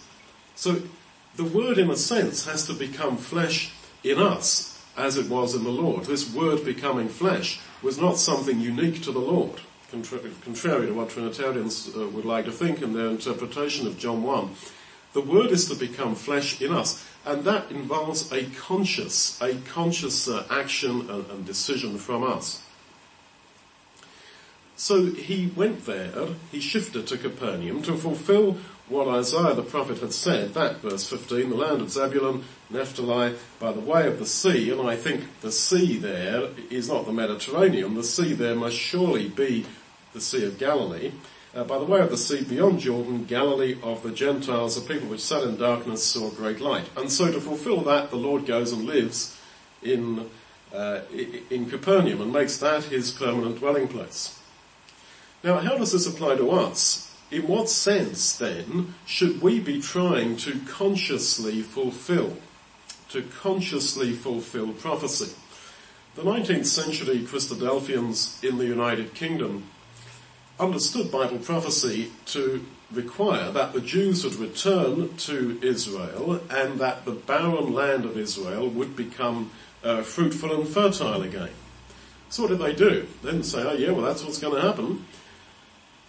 So 0.54 0.80
the 1.37 1.45
word 1.45 1.78
in 1.78 1.90
a 1.90 1.97
sense 1.97 2.47
has 2.47 2.66
to 2.66 2.73
become 2.73 3.16
flesh 3.16 3.73
in 4.02 4.19
us 4.19 4.83
as 4.97 5.19
it 5.19 5.28
was 5.28 5.55
in 5.55 5.64
the 5.64 5.71
Lord. 5.71 6.05
This 6.05 6.33
word 6.33 6.64
becoming 6.64 7.09
flesh 7.09 7.61
was 7.83 7.99
not 7.99 8.16
something 8.16 8.59
unique 8.61 9.02
to 9.02 9.12
the 9.12 9.21
Lord, 9.21 9.61
contrary 9.90 10.87
to 10.87 10.95
what 10.95 11.11
Trinitarians 11.11 11.95
uh, 11.95 12.09
would 12.09 12.25
like 12.25 12.47
to 12.47 12.52
think 12.52 12.81
in 12.81 12.95
their 12.95 13.09
interpretation 13.09 13.87
of 13.87 13.99
John 13.99 14.23
1. 14.23 14.50
The 15.12 15.21
word 15.21 15.50
is 15.50 15.69
to 15.69 15.75
become 15.75 16.14
flesh 16.14 16.61
in 16.61 16.73
us, 16.73 17.07
and 17.25 17.45
that 17.45 17.71
involves 17.71 18.33
a 18.33 18.45
conscious, 18.45 19.40
a 19.43 19.55
conscious 19.55 20.28
uh, 20.28 20.47
action 20.50 21.11
and, 21.11 21.31
and 21.31 21.47
decision 21.47 21.99
from 21.99 22.23
us. 22.23 22.62
So 24.76 25.07
he 25.07 25.50
went 25.57 25.87
there, 25.87 26.28
he 26.52 26.61
shifted 26.61 27.07
to 27.07 27.16
Capernaum 27.16 27.83
to 27.85 27.97
fulfill 27.97 28.59
what 28.88 29.09
Isaiah 29.09 29.55
the 29.55 29.62
prophet 29.62 29.99
had 29.99 30.12
said, 30.12 30.55
that 30.55 30.76
verse 30.76 31.09
15, 31.09 31.50
the 31.50 31.57
land 31.57 31.81
of 31.81 31.90
Zebulun, 31.90 32.45
Naphtali, 32.71 33.35
by 33.59 33.73
the 33.73 33.81
way 33.81 34.07
of 34.07 34.19
the 34.19 34.26
sea, 34.26 34.71
and 34.71 34.81
I 34.81 34.97
think 34.97 35.25
the 35.40 35.50
sea 35.50 35.97
there 35.97 36.49
is 36.71 36.88
not 36.88 37.07
the 37.07 37.12
Mediterranean, 37.12 37.95
the 37.95 38.05
sea 38.05 38.33
there 38.33 38.55
must 38.55 38.76
surely 38.76 39.28
be 39.28 39.66
the 40.12 40.21
Sea 40.21 40.47
of 40.47 40.59
Galilee. 40.59 41.12
Uh, 41.55 41.64
by 41.64 41.78
the 41.78 41.85
way 41.85 42.00
of 42.00 42.11
the 42.11 42.19
sea 42.19 42.45
beyond 42.45 42.81
Jordan, 42.81 43.25
Galilee 43.25 43.76
of 43.83 44.02
the 44.02 44.11
Gentiles, 44.11 44.76
a 44.76 44.81
people 44.83 45.09
which 45.09 45.21
sat 45.21 45.43
in 45.43 45.57
darkness 45.57 46.05
saw 46.05 46.31
great 46.31 46.61
light. 46.61 46.85
And 46.97 47.11
so 47.11 47.33
to 47.33 47.40
fulfill 47.40 47.81
that, 47.83 48.11
the 48.11 48.16
Lord 48.16 48.47
goes 48.47 48.73
and 48.73 48.85
lives 48.85 49.37
in, 49.83 50.28
uh, 50.75 51.00
in 51.50 51.69
Capernaum 51.71 52.21
and 52.21 52.33
makes 52.33 52.59
that 52.59 52.85
his 52.85 53.11
permanent 53.11 53.59
dwelling 53.59 53.88
place. 53.88 54.38
Now, 55.43 55.59
how 55.59 55.78
does 55.78 55.93
this 55.93 56.07
apply 56.07 56.37
to 56.37 56.50
us? 56.50 57.05
In 57.30 57.49
what 57.49 57.68
sense 57.68 58.37
then 58.37 58.95
should 59.04 59.42
we 59.42 59.59
be 59.59 59.80
trying 59.80 60.37
to 60.38 60.61
consciously 60.66 61.62
fulfill 61.62 62.37
to 63.11 63.23
consciously 63.23 64.12
fulfill 64.12 64.73
prophecy. 64.73 65.35
The 66.16 66.23
19th 66.23 66.66
century 66.66 67.21
Christadelphians 67.21 68.42
in 68.42 68.59
the 68.59 68.66
United 68.66 69.14
Kingdom 69.14 69.64
understood 70.59 71.12
Bible 71.12 71.38
prophecy 71.38 72.11
to 72.26 72.64
require 72.90 73.50
that 73.52 73.73
the 73.73 73.80
Jews 73.80 74.25
would 74.25 74.37
return 74.37 75.16
to 75.18 75.59
Israel 75.62 76.40
and 76.49 76.78
that 76.78 77.04
the 77.04 77.12
barren 77.12 77.73
land 77.73 78.04
of 78.04 78.16
Israel 78.16 78.68
would 78.68 78.97
become 78.97 79.50
uh, 79.85 80.02
fruitful 80.02 80.52
and 80.52 80.68
fertile 80.68 81.23
again. 81.23 81.50
So 82.30 82.42
what 82.42 82.49
did 82.49 82.59
they 82.59 82.75
do? 82.75 83.06
They 83.23 83.30
didn't 83.30 83.47
say, 83.47 83.62
oh 83.62 83.75
yeah, 83.75 83.90
well 83.90 84.04
that's 84.04 84.25
what's 84.25 84.38
going 84.38 84.54
to 84.54 84.62
happen. 84.62 85.04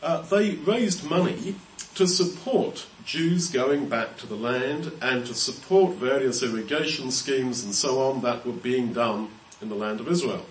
Uh, 0.01 0.21
they 0.21 0.51
raised 0.51 1.09
money 1.09 1.55
to 1.95 2.07
support 2.07 2.85
Jews 3.05 3.49
going 3.49 3.89
back 3.89 4.17
to 4.17 4.27
the 4.27 4.35
land 4.35 4.91
and 5.01 5.25
to 5.25 5.33
support 5.33 5.95
various 5.95 6.43
irrigation 6.43 7.09
schemes 7.09 7.63
and 7.63 7.73
so 7.73 8.01
on 8.01 8.21
that 8.21 8.45
were 8.45 8.53
being 8.53 8.93
done 8.93 9.29
in 9.61 9.69
the 9.69 9.75
land 9.75 9.99
of 9.99 10.07
Israel. 10.07 10.45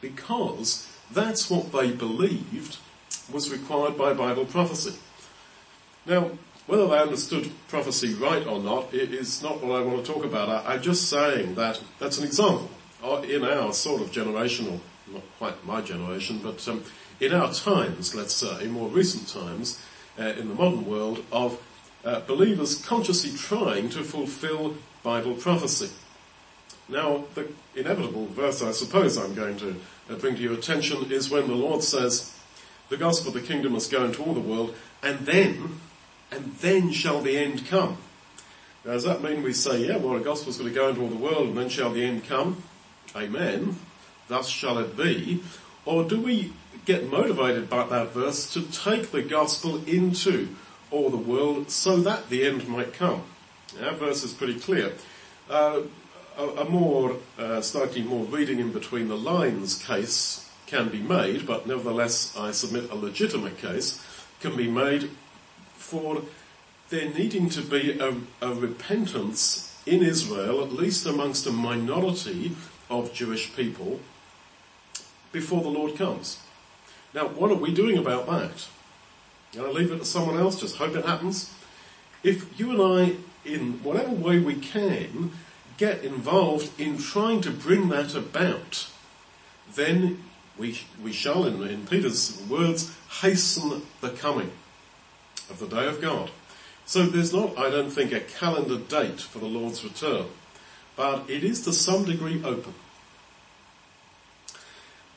Because 0.00 0.88
that's 1.10 1.50
what 1.50 1.72
they 1.72 1.90
believed 1.90 2.78
was 3.32 3.50
required 3.50 3.96
by 3.96 4.12
Bible 4.12 4.44
prophecy. 4.44 4.94
Now, 6.06 6.30
whether 6.66 6.86
they 6.86 6.98
understood 6.98 7.50
prophecy 7.68 8.14
right 8.14 8.46
or 8.46 8.58
not 8.58 8.92
is 8.94 9.42
not 9.42 9.62
what 9.62 9.78
I 9.78 9.84
want 9.84 10.04
to 10.04 10.12
talk 10.12 10.24
about. 10.24 10.48
I, 10.48 10.74
am 10.74 10.82
just 10.82 11.10
saying 11.10 11.56
that 11.56 11.80
that's 11.98 12.18
an 12.18 12.24
example 12.24 12.70
in 13.28 13.44
our 13.44 13.72
sort 13.72 14.00
of 14.00 14.10
generation, 14.10 14.68
or 14.68 14.80
not 15.12 15.22
quite 15.38 15.64
my 15.64 15.80
generation, 15.80 16.40
but 16.42 16.66
um, 16.68 16.84
in 17.20 17.32
our 17.32 17.52
times, 17.52 18.14
let's 18.14 18.34
say, 18.34 18.66
more 18.66 18.88
recent 18.88 19.28
times, 19.28 19.80
uh, 20.18 20.22
in 20.22 20.48
the 20.48 20.54
modern 20.54 20.86
world, 20.86 21.24
of 21.30 21.60
uh, 22.04 22.20
believers 22.20 22.84
consciously 22.84 23.36
trying 23.36 23.88
to 23.90 24.02
fulfill 24.02 24.76
Bible 25.02 25.34
prophecy. 25.34 25.90
Now, 26.88 27.24
the 27.34 27.48
inevitable 27.74 28.26
verse 28.26 28.62
I 28.62 28.72
suppose 28.72 29.16
I'm 29.16 29.34
going 29.34 29.56
to 29.58 29.76
uh, 30.10 30.14
bring 30.16 30.36
to 30.36 30.42
your 30.42 30.54
attention 30.54 31.10
is 31.10 31.30
when 31.30 31.48
the 31.48 31.54
Lord 31.54 31.82
says, 31.82 32.38
the 32.90 32.96
gospel 32.96 33.28
of 33.28 33.34
the 33.34 33.46
kingdom 33.46 33.72
must 33.72 33.90
go 33.90 34.04
into 34.04 34.22
all 34.22 34.34
the 34.34 34.40
world, 34.40 34.74
and 35.02 35.20
then, 35.20 35.80
and 36.30 36.54
then 36.56 36.92
shall 36.92 37.22
the 37.22 37.38
end 37.38 37.66
come. 37.66 37.96
Now, 38.84 38.92
does 38.92 39.04
that 39.04 39.22
mean 39.22 39.42
we 39.42 39.54
say, 39.54 39.86
yeah, 39.86 39.96
well, 39.96 40.18
the 40.18 40.24
gospel's 40.24 40.58
going 40.58 40.68
to 40.68 40.74
go 40.74 40.88
into 40.90 41.00
all 41.00 41.08
the 41.08 41.16
world, 41.16 41.48
and 41.48 41.56
then 41.56 41.70
shall 41.70 41.90
the 41.90 42.04
end 42.04 42.24
come? 42.24 42.62
Amen. 43.16 43.76
Thus 44.28 44.48
shall 44.48 44.78
it 44.78 44.96
be. 44.96 45.42
Or 45.84 46.04
do 46.04 46.20
we 46.20 46.52
get 46.84 47.10
motivated 47.10 47.68
by 47.68 47.86
that 47.86 48.12
verse 48.12 48.52
to 48.54 48.62
take 48.62 49.10
the 49.10 49.22
gospel 49.22 49.82
into 49.86 50.48
all 50.90 51.10
the 51.10 51.16
world 51.16 51.70
so 51.70 51.96
that 51.98 52.28
the 52.30 52.46
end 52.46 52.68
might 52.68 52.92
come? 52.92 53.22
That 53.78 53.98
verse 53.98 54.22
is 54.22 54.32
pretty 54.32 54.58
clear. 54.58 54.92
Uh, 55.50 55.82
a, 56.36 56.42
a, 56.42 56.64
more, 56.64 57.16
uh, 57.38 57.60
slightly 57.60 58.02
more 58.02 58.24
reading 58.24 58.58
in 58.58 58.72
between 58.72 59.08
the 59.08 59.16
lines 59.16 59.82
case 59.82 60.50
can 60.66 60.88
be 60.88 61.00
made, 61.00 61.46
but 61.46 61.66
nevertheless 61.66 62.36
I 62.36 62.50
submit 62.50 62.90
a 62.90 62.94
legitimate 62.94 63.58
case, 63.58 64.04
can 64.40 64.56
be 64.56 64.68
made 64.68 65.10
for 65.76 66.22
there 66.90 67.08
needing 67.10 67.48
to 67.50 67.62
be 67.62 67.98
a, 67.98 68.14
a 68.40 68.54
repentance 68.54 69.74
in 69.86 70.02
Israel, 70.02 70.62
at 70.62 70.72
least 70.72 71.06
amongst 71.06 71.46
a 71.46 71.52
minority 71.52 72.56
of 72.90 73.12
Jewish 73.12 73.54
people, 73.54 74.00
before 75.34 75.62
the 75.62 75.68
Lord 75.68 75.96
comes. 75.96 76.38
Now, 77.12 77.26
what 77.26 77.50
are 77.50 77.56
we 77.56 77.74
doing 77.74 77.98
about 77.98 78.26
that? 78.26 78.68
Can 79.52 79.64
I 79.64 79.68
leave 79.68 79.92
it 79.92 79.98
to 79.98 80.04
someone 80.04 80.38
else? 80.38 80.58
Just 80.58 80.76
hope 80.76 80.96
it 80.96 81.04
happens. 81.04 81.52
If 82.22 82.58
you 82.58 82.70
and 82.70 82.80
I, 82.80 83.16
in 83.44 83.82
whatever 83.82 84.12
way 84.12 84.38
we 84.38 84.54
can, 84.54 85.32
get 85.76 86.04
involved 86.04 86.80
in 86.80 86.98
trying 86.98 87.40
to 87.42 87.50
bring 87.50 87.88
that 87.88 88.14
about, 88.14 88.88
then 89.74 90.22
we, 90.56 90.80
we 91.02 91.12
shall, 91.12 91.44
in, 91.44 91.60
in 91.66 91.86
Peter's 91.86 92.40
words, 92.48 92.96
hasten 93.20 93.82
the 94.00 94.10
coming 94.10 94.52
of 95.50 95.58
the 95.58 95.66
day 95.66 95.86
of 95.86 96.00
God. 96.00 96.30
So 96.86 97.06
there's 97.06 97.32
not, 97.32 97.58
I 97.58 97.70
don't 97.70 97.90
think, 97.90 98.12
a 98.12 98.20
calendar 98.20 98.78
date 98.78 99.20
for 99.20 99.40
the 99.40 99.46
Lord's 99.46 99.82
return, 99.82 100.26
but 100.96 101.28
it 101.28 101.42
is 101.42 101.62
to 101.64 101.72
some 101.72 102.04
degree 102.04 102.40
open. 102.44 102.74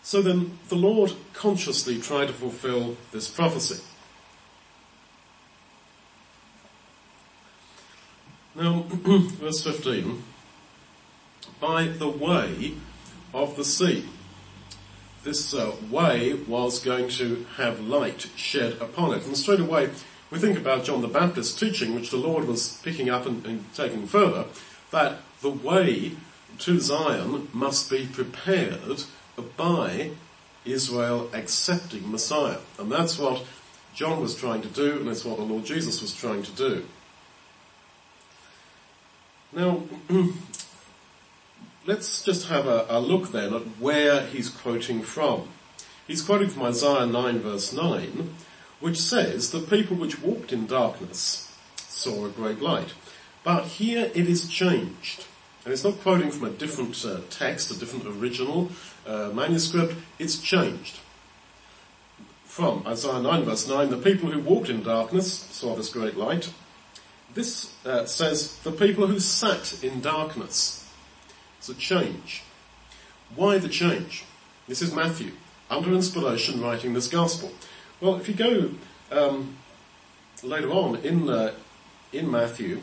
So 0.07 0.21
then 0.21 0.57
the 0.69 0.77
Lord 0.77 1.11
consciously 1.33 1.99
tried 1.99 2.27
to 2.27 2.33
fulfill 2.33 2.95
this 3.11 3.27
prophecy. 3.27 3.83
Now, 8.55 8.85
verse 8.87 9.61
15, 9.61 10.23
by 11.59 11.89
the 11.89 12.07
way 12.07 12.75
of 13.33 13.57
the 13.57 13.65
sea 13.65 14.05
this 15.25 15.53
uh, 15.53 15.75
way 15.91 16.35
was 16.35 16.79
going 16.79 17.09
to 17.09 17.45
have 17.57 17.81
light 17.81 18.29
shed 18.37 18.77
upon 18.79 19.13
it. 19.13 19.25
And 19.25 19.35
straight 19.35 19.59
away, 19.59 19.89
we 20.31 20.39
think 20.39 20.57
about 20.57 20.85
John 20.85 21.01
the 21.01 21.09
Baptist's 21.09 21.59
teaching, 21.59 21.93
which 21.93 22.11
the 22.11 22.15
Lord 22.15 22.47
was 22.47 22.79
picking 22.81 23.09
up 23.09 23.25
and, 23.25 23.45
and 23.45 23.65
taking 23.73 24.07
further, 24.07 24.45
that 24.91 25.17
the 25.41 25.49
way 25.49 26.13
to 26.59 26.79
Zion 26.79 27.49
must 27.51 27.91
be 27.91 28.05
prepared 28.05 29.03
by 29.55 30.11
Israel 30.65 31.29
accepting 31.33 32.11
Messiah. 32.11 32.59
And 32.79 32.91
that's 32.91 33.17
what 33.17 33.43
John 33.95 34.21
was 34.21 34.35
trying 34.35 34.61
to 34.61 34.67
do, 34.67 34.97
and 34.97 35.07
that's 35.07 35.25
what 35.25 35.37
the 35.37 35.43
Lord 35.43 35.65
Jesus 35.65 36.01
was 36.01 36.13
trying 36.13 36.43
to 36.43 36.51
do. 36.51 36.85
Now, 39.53 39.83
let's 41.85 42.23
just 42.23 42.47
have 42.49 42.67
a, 42.67 42.85
a 42.89 42.99
look 42.99 43.31
then 43.31 43.53
at 43.53 43.61
where 43.79 44.25
he's 44.27 44.49
quoting 44.49 45.01
from. 45.01 45.47
He's 46.05 46.21
quoting 46.21 46.49
from 46.49 46.63
Isaiah 46.63 47.05
9 47.05 47.39
verse 47.39 47.73
9, 47.73 48.35
which 48.79 48.99
says, 48.99 49.51
the 49.51 49.59
people 49.59 49.97
which 49.97 50.21
walked 50.21 50.53
in 50.53 50.67
darkness 50.67 51.51
saw 51.75 52.25
a 52.25 52.29
great 52.29 52.61
light. 52.61 52.93
But 53.43 53.65
here 53.65 54.11
it 54.13 54.27
is 54.29 54.49
changed. 54.49 55.25
And 55.67 55.73
it's 55.73 55.83
not 55.83 55.99
quoting 55.99 56.31
from 56.31 56.47
a 56.47 56.51
different 56.51 57.03
uh, 57.03 57.19
text, 57.29 57.71
a 57.71 57.77
different 57.77 58.07
original 58.07 58.71
uh, 59.05 59.31
manuscript. 59.33 59.95
It's 60.17 60.39
changed. 60.39 60.99
From 62.45 62.87
Isaiah 62.87 63.21
9 63.21 63.43
verse 63.43 63.67
9, 63.67 63.89
the 63.89 63.97
people 63.97 64.31
who 64.31 64.39
walked 64.39 64.69
in 64.69 64.81
darkness 64.81 65.29
saw 65.29 65.75
this 65.75 65.89
great 65.89 66.15
light. 66.15 66.53
This 67.33 67.75
uh, 67.85 68.05
says, 68.05 68.57
the 68.59 68.71
people 68.71 69.07
who 69.07 69.19
sat 69.19 69.83
in 69.83 69.99
darkness 69.99 70.89
it's 71.57 71.67
a 71.67 71.73
change. 71.73 72.43
Why 73.35 73.57
the 73.57 73.67
change? 73.67 74.23
This 74.69 74.81
is 74.81 74.93
Matthew, 74.93 75.33
under 75.69 75.91
inspiration, 75.91 76.61
writing 76.61 76.93
this 76.93 77.09
gospel. 77.09 77.51
Well, 77.99 78.15
if 78.15 78.29
you 78.29 78.35
go 78.35 78.71
um, 79.11 79.57
later 80.43 80.71
on 80.71 80.95
in 81.03 81.27
uh, 81.29 81.51
in 82.13 82.31
Matthew, 82.31 82.79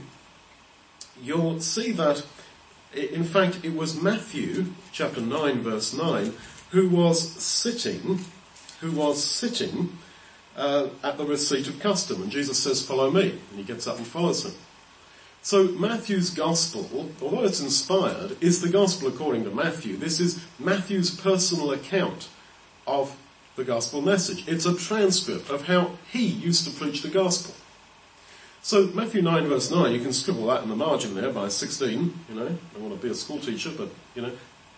you'll 1.23 1.61
see 1.61 1.93
that, 1.93 2.25
in 2.97 3.25
fact, 3.25 3.61
it 3.63 3.75
was 3.75 4.01
Matthew, 4.01 4.67
chapter 4.93 5.21
nine, 5.21 5.63
verse 5.63 5.93
nine, 5.93 6.35
who 6.71 6.89
was 6.89 7.31
sitting, 7.43 8.21
who 8.81 8.93
was 8.93 9.23
sitting 9.23 9.99
uh, 10.57 10.89
at 11.03 11.19
the 11.19 11.25
receipt 11.25 11.69
of 11.69 11.81
custom, 11.81 12.23
and 12.23 12.31
Jesus 12.31 12.59
says, 12.59 12.85
"Follow 12.85 13.11
me," 13.11 13.39
and 13.51 13.59
he 13.59 13.63
gets 13.63 13.87
up 13.87 13.99
and 13.99 14.07
follows 14.07 14.45
him. 14.45 14.55
So 15.43 15.65
Matthew's 15.65 16.31
gospel, 16.31 17.11
although 17.21 17.45
it's 17.45 17.61
inspired, 17.61 18.37
is 18.41 18.63
the 18.63 18.71
gospel 18.71 19.09
according 19.09 19.45
to 19.45 19.51
Matthew. 19.51 19.97
This 19.97 20.19
is 20.19 20.41
Matthew's 20.59 21.11
personal 21.11 21.73
account 21.73 22.29
of 22.87 23.15
the 23.57 23.65
gospel 23.65 24.01
message. 24.01 24.49
It's 24.49 24.67
a 24.67 24.75
transcript 24.75 25.51
of 25.51 25.67
how 25.67 25.99
he 26.11 26.25
used 26.25 26.65
to 26.65 26.71
preach 26.71 27.03
the 27.03 27.11
gospel. 27.11 27.55
So 28.65 28.87
Matthew 28.87 29.21
9 29.21 29.47
verse 29.49 29.71
9, 29.71 29.93
you 29.93 30.01
can 30.01 30.15
scribble 30.15 30.47
that 30.47 30.63
in 30.63 30.71
the 30.71 30.75
margin 30.75 31.15
there 31.15 31.29
by 31.29 31.49
16, 31.49 32.19
you 32.31 32.35
know, 32.35 32.47
I 32.47 32.79
want 32.79 32.99
to 32.99 33.07
be 33.07 33.13
a 33.13 33.15
school 33.15 33.39
teacher, 33.39 33.71
but, 33.77 33.91
you 34.15 34.23
know, 34.23 34.33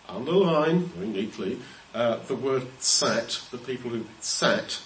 underline 0.09 0.79
very 0.87 1.07
neatly, 1.07 1.59
uh, 1.95 2.17
the 2.27 2.35
word 2.35 2.63
sat, 2.79 3.39
the 3.49 3.57
people 3.57 3.89
who 3.89 4.03
sat, 4.19 4.81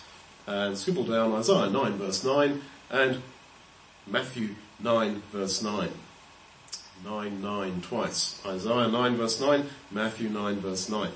and 0.46 0.78
scribble 0.78 1.06
down 1.06 1.34
Isaiah 1.34 1.72
9 1.72 1.94
verse 1.94 2.24
9, 2.24 2.62
and 2.92 3.24
Matthew 4.06 4.50
9 4.80 5.24
verse 5.32 5.64
9. 5.64 5.90
9, 7.04 7.42
9 7.42 7.82
twice. 7.82 8.40
Isaiah 8.46 8.88
9 8.88 9.16
verse 9.16 9.42
9, 9.42 9.66
Matthew 9.90 10.30
9 10.30 10.60
verse 10.60 10.90
9. 10.90 11.10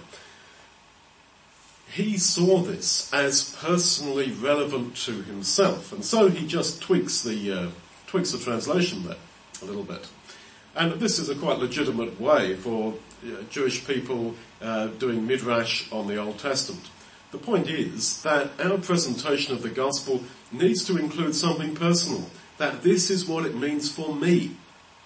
He 1.96 2.18
saw 2.18 2.60
this 2.60 3.10
as 3.14 3.56
personally 3.62 4.30
relevant 4.32 4.98
to 5.06 5.14
himself, 5.14 5.94
and 5.94 6.04
so 6.04 6.28
he 6.28 6.46
just 6.46 6.82
tweaks 6.82 7.24
the, 7.24 7.54
uh, 7.54 7.70
tweaks 8.06 8.34
the 8.34 8.38
translation 8.38 9.06
there 9.06 9.16
a 9.62 9.66
little 9.66 9.86
bit. 9.86 10.06
And 10.76 11.00
this 11.00 11.20
is 11.20 11.30
a 11.30 11.36
quite 11.36 11.60
legitimate 11.60 12.20
way 12.20 12.58
for 12.58 12.96
uh, 13.24 13.44
Jewish 13.50 13.88
people 13.88 14.36
uh, 14.62 14.88
doing 14.88 15.26
midrash 15.26 15.90
on 15.90 16.08
the 16.08 16.18
Old 16.18 16.38
Testament. 16.38 16.84
The 17.32 17.38
point 17.38 17.70
is 17.70 18.22
that 18.24 18.52
our 18.60 18.78
presentation 18.78 19.56
of 19.56 19.62
the 19.62 19.70
gospel 19.70 20.22
needs 20.52 20.84
to 20.88 20.98
include 20.98 21.34
something 21.34 21.76
personal 21.76 22.30
that 22.58 22.84
this 22.84 23.10
is 23.10 23.26
what 23.26 23.46
it 23.46 23.56
means 23.56 23.90
for 23.90 24.14
me. 24.14 24.52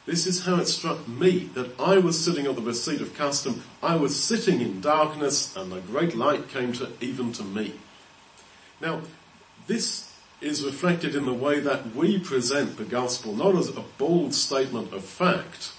This 0.10 0.25
is 0.25 0.44
how 0.44 0.56
it 0.56 0.66
struck 0.66 1.08
me 1.08 1.51
that 1.54 1.80
I 1.80 2.00
was 2.00 2.20
sitting 2.20 2.48
on 2.48 2.56
the 2.56 2.63
receipt 2.63 3.00
of 3.00 3.13
custom. 3.13 3.62
I 3.84 3.96
was 3.96 4.20
sitting 4.20 4.60
in 4.60 4.82
darkness 4.82 5.56
and 5.56 5.72
a 5.72 5.82
great 5.82 6.16
light 6.16 6.50
came 6.50 6.74
to 6.74 6.89
even 7.00 7.32
to 7.34 7.44
me. 7.44 7.74
Now, 8.82 9.01
this 9.68 10.12
is 10.42 10.66
reflected 10.66 11.13
in 11.13 11.28
the 11.28 11.34
way 11.34 11.60
that 11.60 11.96
we 11.96 12.18
present 12.18 12.78
the 12.78 12.86
gospel, 12.86 13.36
not 13.36 13.56
as 13.56 13.70
a 13.70 13.84
bold 14.00 14.34
statement 14.34 14.94
of 14.94 15.06
fact, 15.06 15.74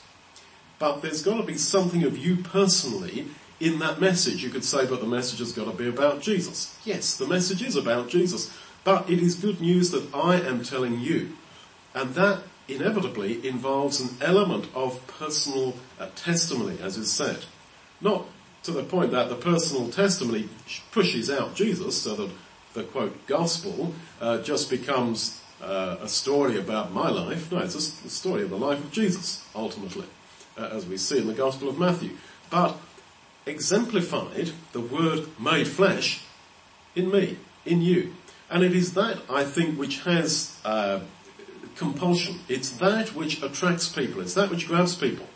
but 0.78 1.02
there's 1.02 1.24
got 1.24 1.38
to 1.38 1.42
be 1.42 1.58
something 1.58 2.04
of 2.04 2.16
you 2.16 2.36
personally 2.36 3.26
in 3.58 3.80
that 3.80 4.00
message. 4.00 4.44
You 4.44 4.50
could 4.50 4.64
say, 4.64 4.86
but 4.86 5.00
the 5.00 5.08
message 5.08 5.40
has 5.40 5.50
got 5.50 5.64
to 5.64 5.76
be 5.76 5.88
about 5.88 6.22
Jesus. 6.22 6.78
Yes, 6.84 7.16
the 7.16 7.26
message 7.26 7.62
is 7.62 7.74
about 7.74 8.08
Jesus, 8.08 8.56
but 8.84 9.10
it 9.10 9.18
is 9.18 9.34
good 9.34 9.60
news 9.60 9.90
that 9.90 10.14
I 10.14 10.36
am 10.40 10.62
telling 10.62 11.00
you. 11.00 11.36
And 11.96 12.14
that 12.14 12.44
inevitably 12.68 13.46
involves 13.46 14.00
an 14.00 14.16
element 14.20 14.68
of 14.74 15.06
personal 15.06 15.74
uh, 15.98 16.08
testimony, 16.14 16.78
as 16.80 16.96
is 16.96 17.10
said. 17.10 17.38
Not 18.00 18.26
to 18.62 18.70
the 18.70 18.82
point 18.82 19.10
that 19.12 19.28
the 19.28 19.34
personal 19.34 19.88
testimony 19.90 20.48
pushes 20.92 21.30
out 21.30 21.54
Jesus 21.54 22.02
so 22.02 22.14
that 22.14 22.30
the 22.74 22.84
quote 22.84 23.26
gospel 23.26 23.94
uh, 24.20 24.42
just 24.42 24.70
becomes 24.70 25.40
uh, 25.62 25.96
a 26.00 26.08
story 26.08 26.58
about 26.58 26.92
my 26.92 27.10
life. 27.10 27.50
No, 27.50 27.58
it's 27.58 27.74
a, 27.74 28.06
a, 28.06 28.10
story 28.10 28.42
of 28.42 28.50
the 28.50 28.56
life 28.56 28.78
of 28.78 28.90
Jesus, 28.92 29.44
ultimately, 29.54 30.06
uh, 30.56 30.68
as 30.72 30.86
we 30.86 30.96
see 30.96 31.18
in 31.18 31.26
the 31.26 31.34
Gospel 31.34 31.68
of 31.68 31.78
Matthew. 31.78 32.16
But 32.50 32.76
exemplified 33.46 34.52
the 34.72 34.80
word 34.80 35.26
made 35.38 35.66
flesh 35.66 36.22
in 36.94 37.10
me, 37.10 37.36
in 37.64 37.82
you. 37.82 38.14
And 38.48 38.64
it 38.64 38.74
is 38.74 38.94
that, 38.94 39.18
I 39.28 39.44
think, 39.44 39.78
which 39.78 40.00
has 40.00 40.58
uh, 40.64 41.00
compulsion. 41.76 42.40
It's 42.48 42.70
that 42.72 43.14
which 43.14 43.42
attracts 43.42 43.88
people. 43.88 44.20
It's 44.20 44.34
that 44.34 44.50
which 44.50 44.66
grabs 44.66 44.94
people. 44.94 45.26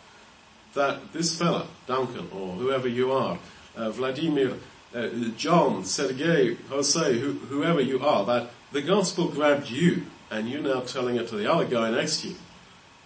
That 0.74 1.12
this 1.12 1.38
fella, 1.38 1.66
Duncan, 1.86 2.28
or 2.32 2.52
whoever 2.52 2.88
you 2.88 3.12
are, 3.12 3.38
uh, 3.76 3.90
Vladimir, 3.90 4.54
uh, 4.94 5.08
John, 5.36 5.84
Sergei, 5.84 6.54
Jose, 6.68 7.18
who, 7.18 7.32
whoever 7.32 7.80
you 7.80 8.00
are, 8.00 8.24
that 8.26 8.50
the 8.72 8.82
gospel 8.82 9.28
grabbed 9.28 9.70
you 9.70 10.06
and 10.30 10.48
you're 10.48 10.60
now 10.60 10.80
telling 10.80 11.16
it 11.16 11.28
to 11.28 11.36
the 11.36 11.50
other 11.50 11.64
guy 11.64 11.90
next 11.90 12.22
to 12.22 12.28
you. 12.28 12.36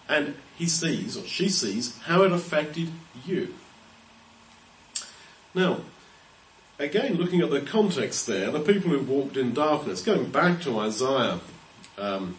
And 0.07 0.35
he 0.57 0.65
sees, 0.65 1.15
or 1.15 1.25
she 1.25 1.49
sees, 1.49 1.97
how 1.99 2.23
it 2.23 2.31
affected 2.31 2.89
you. 3.25 3.53
Now, 5.53 5.81
again, 6.79 7.15
looking 7.15 7.41
at 7.41 7.51
the 7.51 7.61
context 7.61 8.25
there, 8.25 8.49
the 8.49 8.59
people 8.59 8.89
who 8.89 8.99
walked 8.99 9.37
in 9.37 9.53
darkness, 9.53 10.01
going 10.01 10.31
back 10.31 10.61
to 10.61 10.79
Isaiah 10.79 11.39
um, 11.97 12.37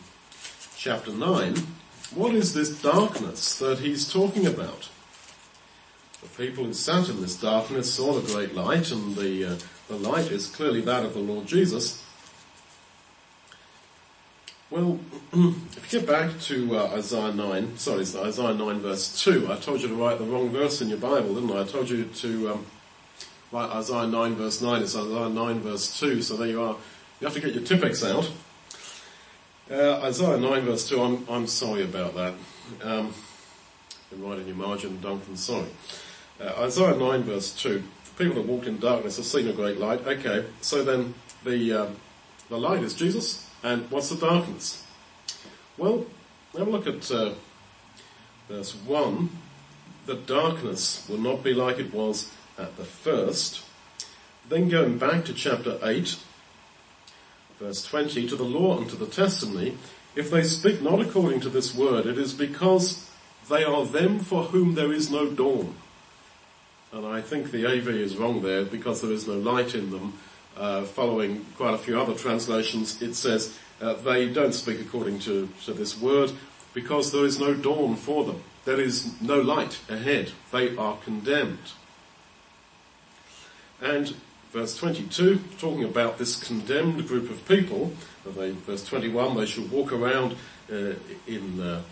chapter 0.80 1.12
9, 1.12 1.56
what 2.14 2.34
is 2.34 2.54
this 2.54 2.70
darkness 2.80 3.58
that 3.58 3.80
he's 3.80 4.10
talking 4.10 4.46
about? 4.46 4.88
The 6.22 6.28
people 6.28 6.64
who 6.64 6.72
sat 6.72 7.10
in 7.10 7.20
this 7.20 7.36
darkness 7.36 7.92
saw 7.92 8.14
the 8.14 8.32
great 8.32 8.54
light, 8.54 8.90
and 8.90 9.14
the, 9.14 9.44
uh, 9.44 9.58
the 9.88 9.96
light 9.96 10.30
is 10.30 10.46
clearly 10.46 10.80
that 10.80 11.04
of 11.04 11.12
the 11.12 11.20
Lord 11.20 11.46
Jesus. 11.46 12.02
Well, 14.70 14.98
if 15.34 15.92
you 15.92 16.00
get 16.00 16.08
back 16.08 16.40
to 16.40 16.78
uh, 16.78 16.94
Isaiah 16.94 17.34
9, 17.34 17.76
sorry, 17.76 18.00
Isaiah 18.00 18.54
9 18.54 18.80
verse 18.80 19.22
2, 19.22 19.52
I 19.52 19.56
told 19.56 19.82
you 19.82 19.88
to 19.88 19.94
write 19.94 20.16
the 20.16 20.24
wrong 20.24 20.48
verse 20.48 20.80
in 20.80 20.88
your 20.88 20.98
Bible, 20.98 21.34
didn't 21.34 21.54
I? 21.54 21.60
I 21.60 21.64
told 21.64 21.90
you 21.90 22.04
to 22.04 22.52
um, 22.52 22.66
write 23.52 23.68
Isaiah 23.68 24.06
9 24.06 24.34
verse 24.34 24.62
9, 24.62 24.82
it's 24.82 24.96
Isaiah 24.96 25.28
9 25.28 25.60
verse 25.60 26.00
2, 26.00 26.22
so 26.22 26.38
there 26.38 26.48
you 26.48 26.62
are. 26.62 26.76
You 27.20 27.26
have 27.26 27.34
to 27.34 27.40
get 27.40 27.52
your 27.52 27.64
Tipp-Ex 27.64 28.02
out. 28.02 28.30
Uh, 29.70 30.00
Isaiah 30.02 30.36
9 30.36 30.62
verse 30.62 30.88
2, 30.88 31.00
I'm, 31.00 31.26
I'm 31.30 31.46
sorry 31.46 31.84
about 31.84 32.16
that. 32.16 32.34
Um, 32.82 33.14
been 34.10 34.20
writing 34.20 34.48
your 34.48 34.56
margin, 34.56 35.00
Duncan, 35.00 35.36
sorry. 35.36 35.68
Uh, 36.40 36.52
Isaiah 36.58 36.96
9 36.96 37.22
verse 37.22 37.54
2, 37.54 37.80
people 38.18 38.34
that 38.34 38.46
walked 38.46 38.66
in 38.66 38.80
darkness 38.80 39.18
have 39.18 39.26
seen 39.26 39.46
a 39.46 39.52
great 39.52 39.78
light. 39.78 40.04
Okay, 40.04 40.44
so 40.60 40.82
then 40.82 41.14
the, 41.44 41.72
um, 41.72 41.96
the 42.48 42.58
light 42.58 42.82
is 42.82 42.94
Jesus, 42.94 43.48
and 43.62 43.88
what's 43.92 44.08
the 44.08 44.16
darkness? 44.16 44.84
Well, 45.78 46.04
have 46.58 46.66
a 46.66 46.70
look 46.70 46.88
at 46.88 47.08
uh, 47.12 47.34
verse 48.48 48.74
1. 48.74 49.30
The 50.06 50.16
darkness 50.16 51.06
will 51.08 51.18
not 51.18 51.44
be 51.44 51.54
like 51.54 51.78
it 51.78 51.94
was 51.94 52.32
at 52.58 52.76
the 52.76 52.84
first. 52.84 53.64
Then 54.48 54.68
going 54.68 54.98
back 54.98 55.24
to 55.26 55.32
chapter 55.32 55.78
8, 55.80 56.16
verse 57.60 57.84
20, 57.84 58.26
to 58.28 58.36
the 58.36 58.42
law 58.44 58.78
and 58.78 58.88
to 58.88 58.96
the 58.96 59.06
testimony, 59.06 59.76
if 60.16 60.30
they 60.30 60.42
speak 60.42 60.82
not 60.82 61.00
according 61.00 61.40
to 61.40 61.48
this 61.48 61.74
word, 61.74 62.06
it 62.06 62.18
is 62.18 62.32
because 62.32 63.08
they 63.48 63.62
are 63.62 63.84
them 63.84 64.18
for 64.18 64.44
whom 64.44 64.74
there 64.74 64.92
is 64.92 65.10
no 65.10 65.30
dawn. 65.30 65.74
And 66.92 67.06
I 67.06 67.20
think 67.20 67.50
the 67.50 67.66
AV 67.66 67.88
is 67.88 68.16
wrong 68.16 68.42
there 68.42 68.64
because 68.64 69.02
there 69.02 69.12
is 69.12 69.28
no 69.28 69.34
light 69.34 69.74
in 69.74 69.90
them. 69.90 70.14
Uh, 70.56 70.82
following 70.82 71.46
quite 71.56 71.74
a 71.74 71.78
few 71.78 71.98
other 71.98 72.14
translations, 72.14 73.00
it 73.00 73.14
says 73.14 73.56
uh, 73.80 73.94
they 73.94 74.28
don't 74.28 74.52
speak 74.52 74.80
according 74.80 75.20
to, 75.20 75.48
to 75.64 75.72
this 75.72 75.98
word 76.00 76.32
because 76.74 77.12
there 77.12 77.24
is 77.24 77.38
no 77.38 77.54
dawn 77.54 77.94
for 77.94 78.24
them. 78.24 78.42
There 78.64 78.80
is 78.80 79.20
no 79.20 79.40
light 79.40 79.78
ahead. 79.88 80.32
They 80.50 80.76
are 80.76 80.96
condemned. 80.98 81.72
And 83.80 84.14
verse 84.52 84.76
22, 84.76 85.38
talking 85.58 85.84
about 85.84 86.18
this 86.18 86.42
condemned 86.42 87.06
group 87.06 87.30
of 87.30 87.46
people, 87.46 87.92
they, 88.36 88.50
verse 88.50 88.84
21, 88.84 89.36
they 89.36 89.46
shall 89.46 89.64
walk 89.64 89.92
around 89.92 90.34
uh, 90.72 90.92
in, 91.26 91.60
uh, 91.60 91.82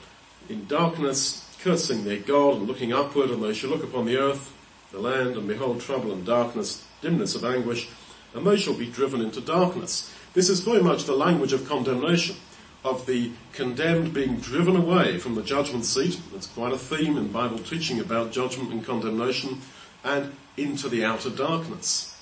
in 0.49 0.67
darkness, 0.67 1.45
cursing 1.63 2.05
their 2.05 2.19
God 2.19 2.57
and 2.57 2.67
looking 2.67 2.93
upward, 2.93 3.31
and 3.31 3.43
they 3.43 3.55
shall 3.55 3.71
look 3.71 3.85
upon 3.85 4.07
the 4.07 4.17
earth 4.17 4.55
the 4.91 4.99
land, 4.99 5.37
and 5.37 5.47
behold 5.47 5.81
trouble 5.81 6.13
and 6.13 6.25
darkness, 6.25 6.85
dimness 7.03 7.35
of 7.35 7.45
anguish, 7.45 7.89
and 8.35 8.47
they 8.47 8.57
shall 8.57 8.75
be 8.75 8.87
driven 8.87 9.21
into 9.21 9.41
darkness. 9.41 10.13
This 10.33 10.49
is 10.49 10.61
very 10.61 10.83
much 10.83 11.05
the 11.05 11.15
language 11.15 11.53
of 11.53 11.69
condemnation, 11.69 12.37
of 12.85 13.05
the 13.07 13.33
condemned 13.53 14.15
being 14.15 14.37
driven 14.37 14.77
away 14.77 15.19
from 15.19 15.35
the 15.35 15.43
judgment 15.43 15.85
seat. 15.85 16.19
That's 16.33 16.47
quite 16.47 16.73
a 16.73 16.79
theme 16.79 17.19
in 17.19 17.31
Bible 17.31 17.59
teaching 17.59 18.01
about 18.01 18.33
judgment 18.33 18.73
and 18.73 18.85
condemnation, 18.85 19.61
and 20.05 20.33
into 20.57 20.89
the 20.89 21.05
outer 21.05 21.31
darkness. 21.31 22.18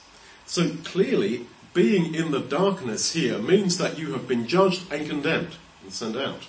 So 0.47 0.71
clearly, 0.85 1.47
being 1.75 2.15
in 2.15 2.31
the 2.31 2.41
darkness 2.41 3.13
here 3.13 3.39
means 3.39 3.79
that 3.79 3.99
you 3.99 4.13
have 4.13 4.27
been 4.27 4.47
judged 4.47 4.91
and 4.93 5.09
condemned 5.09 5.57
and 5.83 5.93
sent 5.93 6.17
out. 6.17 6.47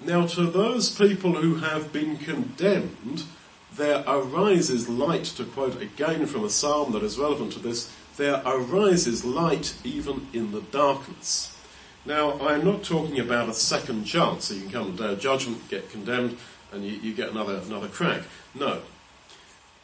Now 0.00 0.26
to 0.26 0.46
those 0.46 0.90
people 0.90 1.34
who 1.34 1.56
have 1.56 1.92
been 1.92 2.18
condemned, 2.18 3.22
there 3.76 4.04
arises 4.06 4.88
light, 4.88 5.24
to 5.24 5.44
quote 5.44 5.80
again 5.80 6.26
from 6.26 6.44
a 6.44 6.50
psalm 6.50 6.92
that 6.92 7.02
is 7.02 7.18
relevant 7.18 7.52
to 7.52 7.58
this, 7.58 7.90
there 8.16 8.42
arises 8.44 9.24
light 9.24 9.74
even 9.84 10.26
in 10.32 10.52
the 10.52 10.60
darkness. 10.60 11.56
Now, 12.04 12.38
I'm 12.40 12.64
not 12.64 12.82
talking 12.82 13.20
about 13.20 13.48
a 13.48 13.54
second 13.54 14.04
chance, 14.04 14.46
so 14.46 14.54
you 14.54 14.62
can 14.62 14.70
come 14.70 14.96
to 14.96 15.02
day 15.02 15.12
of 15.12 15.20
judgment, 15.20 15.68
get 15.68 15.88
condemned, 15.90 16.36
and 16.72 16.84
you, 16.84 16.96
you 16.96 17.14
get 17.14 17.30
another, 17.30 17.58
another 17.58 17.88
crack. 17.88 18.22
No. 18.54 18.82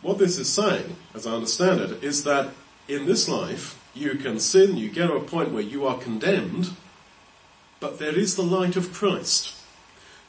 What 0.02 0.18
this 0.18 0.38
is 0.38 0.48
saying, 0.48 0.96
as 1.14 1.26
I 1.26 1.32
understand 1.32 1.80
it, 1.80 2.02
is 2.02 2.24
that 2.24 2.50
in 2.88 3.06
this 3.06 3.28
life, 3.28 3.78
you 3.94 4.14
can 4.14 4.40
sin, 4.40 4.76
you 4.76 4.90
get 4.90 5.08
to 5.08 5.14
a 5.14 5.20
point 5.20 5.52
where 5.52 5.62
you 5.62 5.86
are 5.86 5.98
condemned, 5.98 6.70
but 7.80 7.98
there 7.98 8.18
is 8.18 8.34
the 8.34 8.42
light 8.42 8.76
of 8.76 8.92
Christ. 8.92 9.54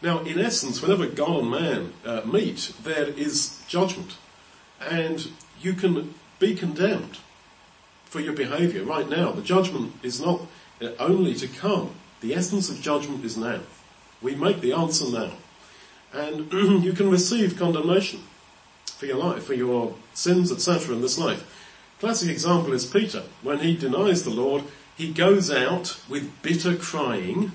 Now, 0.01 0.19
in 0.19 0.39
essence, 0.39 0.81
whenever 0.81 1.07
God 1.07 1.41
and 1.41 1.51
man 1.51 1.93
uh, 2.05 2.21
meet, 2.25 2.73
there 2.83 3.07
is 3.07 3.61
judgment. 3.67 4.15
And 4.79 5.29
you 5.61 5.73
can 5.73 6.13
be 6.39 6.55
condemned 6.55 7.17
for 8.05 8.19
your 8.19 8.33
behavior 8.33 8.83
right 8.83 9.09
now. 9.09 9.31
The 9.31 9.41
judgment 9.41 9.93
is 10.03 10.21
not 10.21 10.41
uh, 10.81 10.91
only 10.99 11.33
to 11.35 11.47
come. 11.47 11.91
The 12.21 12.33
essence 12.33 12.69
of 12.69 12.81
judgment 12.81 13.25
is 13.25 13.37
now. 13.37 13.59
We 14.21 14.35
make 14.35 14.61
the 14.61 14.73
answer 14.73 15.09
now. 15.09 15.31
And 16.13 16.51
you 16.83 16.93
can 16.93 17.09
receive 17.09 17.57
condemnation 17.57 18.21
for 18.85 19.05
your 19.05 19.17
life, 19.17 19.43
for 19.43 19.53
your 19.53 19.95
sins, 20.13 20.51
etc. 20.51 20.95
in 20.95 21.01
this 21.01 21.17
life. 21.17 21.58
Classic 21.99 22.29
example 22.29 22.73
is 22.73 22.85
Peter. 22.85 23.23
When 23.41 23.59
he 23.59 23.75
denies 23.75 24.23
the 24.23 24.29
Lord, 24.29 24.63
he 24.95 25.11
goes 25.11 25.51
out 25.51 25.99
with 26.07 26.41
bitter 26.41 26.75
crying, 26.75 27.51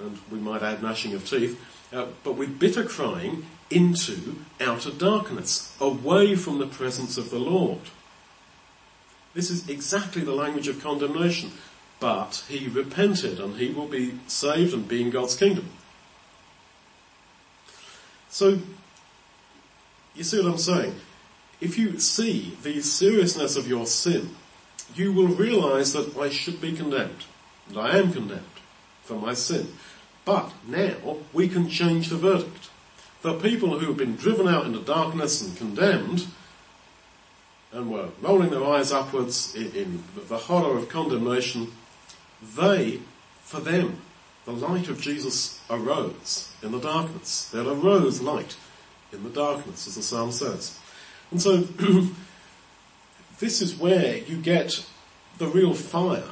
and 0.00 0.18
we 0.30 0.38
might 0.38 0.62
add 0.62 0.82
gnashing 0.82 1.14
of 1.14 1.28
teeth, 1.28 1.60
uh, 1.92 2.06
but 2.22 2.34
with 2.34 2.58
bitter 2.58 2.84
crying 2.84 3.46
into 3.70 4.36
outer 4.60 4.90
darkness, 4.90 5.76
away 5.80 6.36
from 6.36 6.58
the 6.58 6.66
presence 6.66 7.18
of 7.18 7.30
the 7.30 7.38
Lord. 7.38 7.80
This 9.34 9.50
is 9.50 9.68
exactly 9.68 10.22
the 10.22 10.32
language 10.32 10.68
of 10.68 10.82
condemnation. 10.82 11.52
But 12.00 12.44
he 12.48 12.68
repented 12.68 13.40
and 13.40 13.56
he 13.56 13.70
will 13.70 13.88
be 13.88 14.18
saved 14.28 14.72
and 14.72 14.86
be 14.86 15.02
in 15.02 15.10
God's 15.10 15.36
kingdom. 15.36 15.68
So, 18.30 18.58
you 20.14 20.22
see 20.22 20.40
what 20.40 20.52
I'm 20.52 20.58
saying? 20.58 20.94
If 21.60 21.78
you 21.78 21.98
see 21.98 22.56
the 22.62 22.80
seriousness 22.80 23.56
of 23.56 23.68
your 23.68 23.86
sin, 23.86 24.36
you 24.94 25.12
will 25.12 25.28
realize 25.28 25.92
that 25.92 26.16
I 26.16 26.28
should 26.28 26.60
be 26.60 26.72
condemned. 26.72 27.24
And 27.68 27.78
I 27.78 27.98
am 27.98 28.12
condemned 28.12 28.44
for 29.02 29.14
my 29.14 29.34
sin. 29.34 29.68
But 30.24 30.52
now 30.66 31.18
we 31.32 31.48
can 31.48 31.68
change 31.68 32.08
the 32.08 32.16
verdict. 32.16 32.70
The 33.22 33.34
people 33.34 33.78
who 33.78 33.86
have 33.86 33.96
been 33.96 34.16
driven 34.16 34.46
out 34.46 34.66
into 34.66 34.78
darkness 34.78 35.42
and 35.42 35.56
condemned 35.56 36.26
and 37.72 37.90
were 37.90 38.08
rolling 38.22 38.50
their 38.50 38.64
eyes 38.64 38.92
upwards 38.92 39.54
in, 39.54 40.02
the 40.28 40.38
horror 40.38 40.78
of 40.78 40.88
condemnation, 40.88 41.72
they, 42.56 43.00
for 43.40 43.60
them, 43.60 43.98
the 44.44 44.52
light 44.52 44.88
of 44.88 45.00
Jesus 45.00 45.60
arose 45.68 46.52
in 46.62 46.72
the 46.72 46.80
darkness. 46.80 47.50
There 47.50 47.66
arose 47.66 48.22
light 48.22 48.56
in 49.12 49.22
the 49.24 49.30
darkness, 49.30 49.86
as 49.86 49.96
the 49.96 50.02
psalm 50.02 50.32
says. 50.32 50.78
And 51.30 51.40
so, 51.42 51.56
this 53.38 53.60
is 53.60 53.76
where 53.76 54.16
you 54.16 54.36
get 54.38 54.84
the 55.38 55.46
real 55.46 55.74
fire 55.74 56.30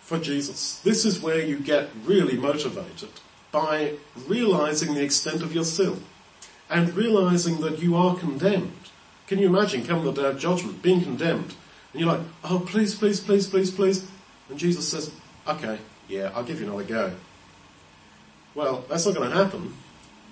for 0.00 0.18
Jesus. 0.18 0.80
This 0.80 1.04
is 1.04 1.20
where 1.20 1.40
you 1.40 1.58
get 1.58 1.88
really 2.04 2.36
motivated 2.36 3.08
by 3.52 3.94
realizing 4.26 4.94
the 4.94 5.02
extent 5.02 5.42
of 5.42 5.54
your 5.54 5.64
sin 5.64 6.02
and 6.68 6.94
realizing 6.94 7.60
that 7.60 7.78
you 7.78 7.96
are 7.96 8.16
condemned. 8.16 8.72
Can 9.26 9.38
you 9.38 9.46
imagine 9.46 9.86
come 9.86 10.04
the 10.04 10.12
day 10.12 10.24
of 10.24 10.38
judgment, 10.38 10.82
being 10.82 11.02
condemned, 11.02 11.54
and 11.92 12.00
you're 12.00 12.08
like, 12.08 12.26
oh 12.42 12.58
please, 12.66 12.94
please, 12.94 13.20
please, 13.20 13.46
please, 13.46 13.70
please, 13.70 14.06
and 14.50 14.58
Jesus 14.58 14.88
says, 14.88 15.10
okay, 15.46 15.78
yeah, 16.08 16.30
I'll 16.34 16.44
give 16.44 16.60
you 16.60 16.66
another 16.66 16.84
go. 16.84 17.12
Well, 18.54 18.84
that's 18.88 19.06
not 19.06 19.14
going 19.14 19.30
to 19.30 19.36
happen 19.36 19.74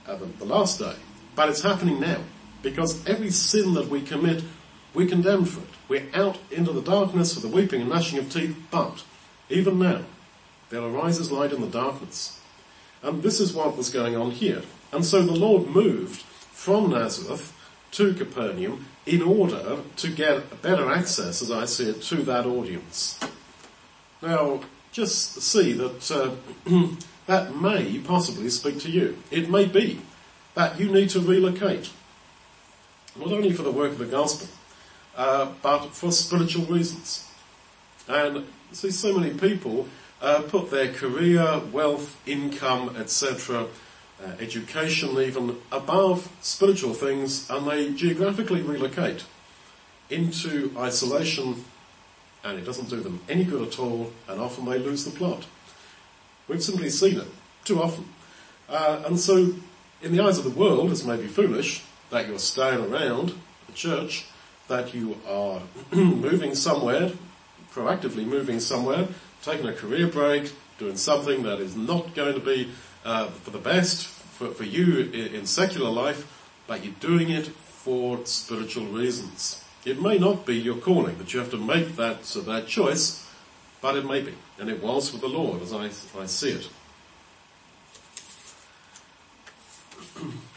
at 0.06 0.38
the 0.38 0.44
last 0.44 0.78
day, 0.78 0.94
but 1.34 1.48
it's 1.48 1.62
happening 1.62 2.00
now 2.00 2.18
because 2.62 3.06
every 3.06 3.30
sin 3.30 3.74
that 3.74 3.88
we 3.88 4.00
commit, 4.00 4.42
we're 4.94 5.08
condemned 5.08 5.48
for 5.48 5.60
it. 5.60 5.68
We're 5.88 6.08
out 6.14 6.38
into 6.50 6.72
the 6.72 6.82
darkness 6.82 7.34
for 7.34 7.40
the 7.40 7.48
weeping 7.48 7.80
and 7.80 7.90
gnashing 7.90 8.18
of 8.18 8.30
teeth, 8.30 8.56
but 8.70 9.04
even 9.48 9.78
now, 9.78 10.02
there 10.70 10.82
arises 10.82 11.30
light 11.30 11.52
in 11.52 11.60
the 11.60 11.66
darkness. 11.66 12.40
And 13.02 13.22
this 13.22 13.40
is 13.40 13.52
what 13.52 13.76
was 13.76 13.90
going 13.90 14.16
on 14.16 14.30
here. 14.30 14.62
And 14.92 15.04
so 15.04 15.22
the 15.22 15.32
Lord 15.32 15.68
moved 15.68 16.22
from 16.22 16.90
Nazareth 16.90 17.52
to 17.92 18.14
Capernaum 18.14 18.86
in 19.04 19.22
order 19.22 19.78
to 19.96 20.08
get 20.08 20.62
better 20.62 20.90
access, 20.90 21.42
as 21.42 21.50
I 21.50 21.64
see 21.64 21.90
it, 21.90 22.02
to 22.02 22.16
that 22.22 22.46
audience. 22.46 23.18
Now, 24.22 24.60
just 24.92 25.42
see 25.42 25.72
that 25.72 26.10
uh, 26.10 26.86
that 27.26 27.56
may 27.56 27.98
possibly 27.98 28.50
speak 28.50 28.78
to 28.80 28.90
you. 28.90 29.18
It 29.30 29.50
may 29.50 29.66
be 29.66 30.00
that 30.54 30.78
you 30.78 30.90
need 30.90 31.10
to 31.10 31.20
relocate, 31.20 31.90
not 33.16 33.32
only 33.32 33.52
for 33.52 33.62
the 33.62 33.72
work 33.72 33.92
of 33.92 33.98
the 33.98 34.06
gospel, 34.06 34.48
uh, 35.16 35.50
but 35.62 35.88
for 35.88 36.10
spiritual 36.10 36.64
reasons. 36.66 37.28
And 38.08 38.46
see, 38.72 38.90
so 38.90 39.18
many 39.18 39.34
people 39.34 39.86
uh, 40.20 40.42
put 40.42 40.70
their 40.70 40.92
career, 40.92 41.60
wealth, 41.72 42.16
income, 42.26 42.96
etc., 42.96 43.66
uh, 44.22 44.26
education 44.38 45.18
even 45.18 45.56
above 45.70 46.30
spiritual 46.40 46.94
things, 46.94 47.50
and 47.50 47.66
they 47.66 47.92
geographically 47.92 48.62
relocate 48.62 49.24
into 50.10 50.72
isolation, 50.78 51.64
and 52.44 52.58
it 52.58 52.64
doesn't 52.64 52.88
do 52.88 53.00
them 53.00 53.20
any 53.28 53.44
good 53.44 53.66
at 53.66 53.78
all, 53.78 54.12
and 54.28 54.40
often 54.40 54.64
they 54.64 54.78
lose 54.78 55.04
the 55.04 55.10
plot. 55.10 55.46
We've 56.48 56.62
simply 56.62 56.90
seen 56.90 57.18
it 57.18 57.28
too 57.64 57.82
often. 57.82 58.06
Uh, 58.68 59.02
and 59.06 59.18
so, 59.18 59.54
in 60.02 60.16
the 60.16 60.22
eyes 60.22 60.38
of 60.38 60.44
the 60.44 60.50
world, 60.50 60.90
this 60.90 61.04
may 61.04 61.16
be 61.16 61.26
foolish 61.26 61.84
that 62.12 62.28
you're 62.28 62.38
staying 62.38 62.92
around 62.92 63.34
the 63.66 63.72
church, 63.72 64.26
that 64.68 64.94
you 64.94 65.16
are 65.26 65.62
moving 65.92 66.54
somewhere, 66.54 67.10
proactively 67.74 68.24
moving 68.24 68.60
somewhere, 68.60 69.08
taking 69.42 69.66
a 69.66 69.72
career 69.72 70.06
break, 70.06 70.52
doing 70.78 70.96
something 70.96 71.42
that 71.42 71.58
is 71.58 71.74
not 71.74 72.14
going 72.14 72.34
to 72.34 72.40
be 72.40 72.70
uh, 73.04 73.26
for 73.28 73.50
the 73.50 73.58
best 73.58 74.06
for, 74.06 74.48
for 74.48 74.64
you 74.64 75.10
in, 75.12 75.34
in 75.34 75.46
secular 75.46 75.90
life, 75.90 76.26
but 76.66 76.84
you're 76.84 76.94
doing 77.00 77.30
it 77.30 77.46
for 77.46 78.24
spiritual 78.26 78.86
reasons. 78.86 79.64
It 79.84 80.00
may 80.00 80.18
not 80.18 80.46
be 80.46 80.54
your 80.56 80.76
calling, 80.76 81.16
but 81.16 81.32
you 81.32 81.40
have 81.40 81.50
to 81.50 81.56
make 81.56 81.96
that, 81.96 82.24
so 82.24 82.40
that 82.42 82.68
choice, 82.68 83.26
but 83.80 83.96
it 83.96 84.04
may 84.04 84.20
be. 84.20 84.34
And 84.60 84.68
it 84.68 84.82
was 84.82 85.08
for 85.08 85.16
the 85.16 85.28
Lord, 85.28 85.62
as 85.62 85.72
I, 85.72 85.86
I 86.20 86.26
see 86.26 86.50
it. 86.50 86.68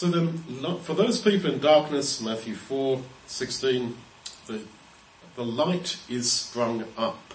so 0.00 0.08
then, 0.08 0.78
for 0.78 0.94
those 0.94 1.20
people 1.20 1.52
in 1.52 1.58
darkness, 1.58 2.22
Matthew 2.22 2.54
4, 2.54 3.02
16, 3.26 3.94
the, 4.46 4.62
the 5.36 5.44
light 5.44 5.98
is 6.08 6.32
sprung 6.32 6.84
up. 6.96 7.34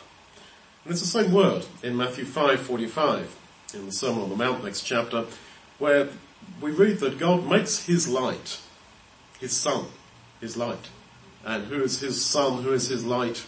And 0.84 0.92
it's 0.92 1.02
the 1.02 1.06
same 1.06 1.32
word 1.32 1.68
in 1.84 1.96
Matthew 1.96 2.26
5, 2.26 2.60
45 2.60 3.38
in 3.76 3.86
the 3.86 3.92
Sermon 3.92 4.24
on 4.24 4.30
the 4.32 4.36
Mount 4.36 4.64
next 4.64 4.82
chapter, 4.82 5.26
where 5.78 6.10
we 6.60 6.72
read 6.72 6.98
that 7.02 7.20
God 7.20 7.48
makes 7.48 7.86
his 7.86 8.08
light, 8.08 8.60
his 9.40 9.56
sun, 9.56 9.86
his 10.42 10.58
light. 10.58 10.90
And 11.46 11.66
who 11.66 11.84
is 11.84 12.00
his 12.00 12.26
sun, 12.26 12.64
who 12.64 12.74
is 12.74 12.88
his 12.88 13.06
light? 13.06 13.46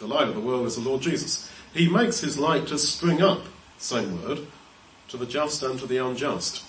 The 0.00 0.06
light 0.06 0.28
of 0.28 0.34
the 0.34 0.40
world 0.42 0.66
is 0.66 0.76
the 0.76 0.86
Lord 0.86 1.00
Jesus. 1.00 1.50
He 1.72 1.88
makes 1.88 2.20
his 2.20 2.38
light 2.38 2.66
to 2.66 2.76
spring 2.76 3.22
up, 3.22 3.40
same 3.78 4.22
word, 4.22 4.40
to 5.08 5.16
the 5.16 5.24
just 5.24 5.62
and 5.62 5.78
to 5.78 5.86
the 5.86 5.96
unjust. 5.96 6.62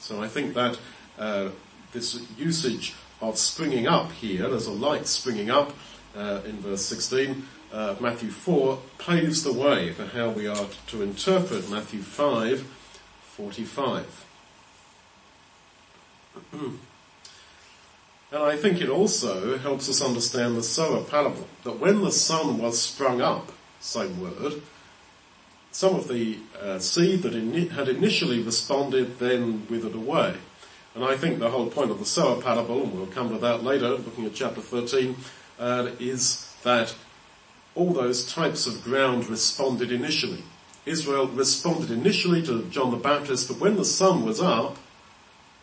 So 0.00 0.22
I 0.22 0.28
think 0.28 0.54
that 0.54 0.78
uh, 1.18 1.50
this 1.92 2.20
usage 2.36 2.94
of 3.20 3.38
springing 3.38 3.86
up 3.86 4.12
here, 4.12 4.48
there's 4.48 4.66
a 4.66 4.72
light 4.72 5.06
springing 5.06 5.50
up 5.50 5.72
uh, 6.16 6.40
in 6.44 6.56
verse 6.58 6.84
16, 6.84 7.46
uh, 7.72 7.96
Matthew 8.00 8.30
4 8.30 8.78
paves 8.98 9.42
the 9.42 9.52
way 9.52 9.92
for 9.92 10.06
how 10.06 10.30
we 10.30 10.46
are 10.46 10.66
to 10.88 11.02
interpret 11.02 11.68
Matthew 11.70 12.02
5, 12.02 12.60
45. 12.60 14.24
and 16.52 16.78
I 18.32 18.56
think 18.56 18.80
it 18.80 18.88
also 18.88 19.58
helps 19.58 19.88
us 19.88 20.00
understand 20.00 20.56
the 20.56 20.62
sower 20.62 21.02
parable, 21.02 21.48
that 21.64 21.80
when 21.80 22.02
the 22.02 22.12
sun 22.12 22.58
was 22.58 22.80
sprung 22.80 23.20
up, 23.20 23.50
same 23.80 24.20
word, 24.20 24.62
some 25.72 25.96
of 25.96 26.06
the 26.06 26.38
uh, 26.60 26.78
seed 26.78 27.22
that 27.22 27.34
in, 27.34 27.70
had 27.70 27.88
initially 27.88 28.40
responded 28.40 29.18
then 29.18 29.66
withered 29.68 29.94
away. 29.94 30.36
And 30.94 31.04
I 31.04 31.16
think 31.16 31.38
the 31.38 31.50
whole 31.50 31.68
point 31.68 31.90
of 31.90 31.98
the 31.98 32.04
sower 32.04 32.40
parable, 32.40 32.82
and 32.82 32.94
we'll 32.94 33.06
come 33.06 33.30
to 33.30 33.38
that 33.38 33.64
later, 33.64 33.90
looking 33.90 34.26
at 34.26 34.34
chapter 34.34 34.60
13, 34.60 35.16
uh, 35.58 35.90
is 35.98 36.54
that 36.62 36.94
all 37.74 37.92
those 37.92 38.32
types 38.32 38.66
of 38.66 38.84
ground 38.84 39.28
responded 39.28 39.90
initially. 39.90 40.44
Israel 40.86 41.26
responded 41.26 41.90
initially 41.90 42.42
to 42.42 42.64
John 42.70 42.90
the 42.90 42.96
Baptist, 42.96 43.48
but 43.48 43.58
when 43.58 43.76
the 43.76 43.84
sun 43.84 44.24
was 44.24 44.40
up, 44.40 44.76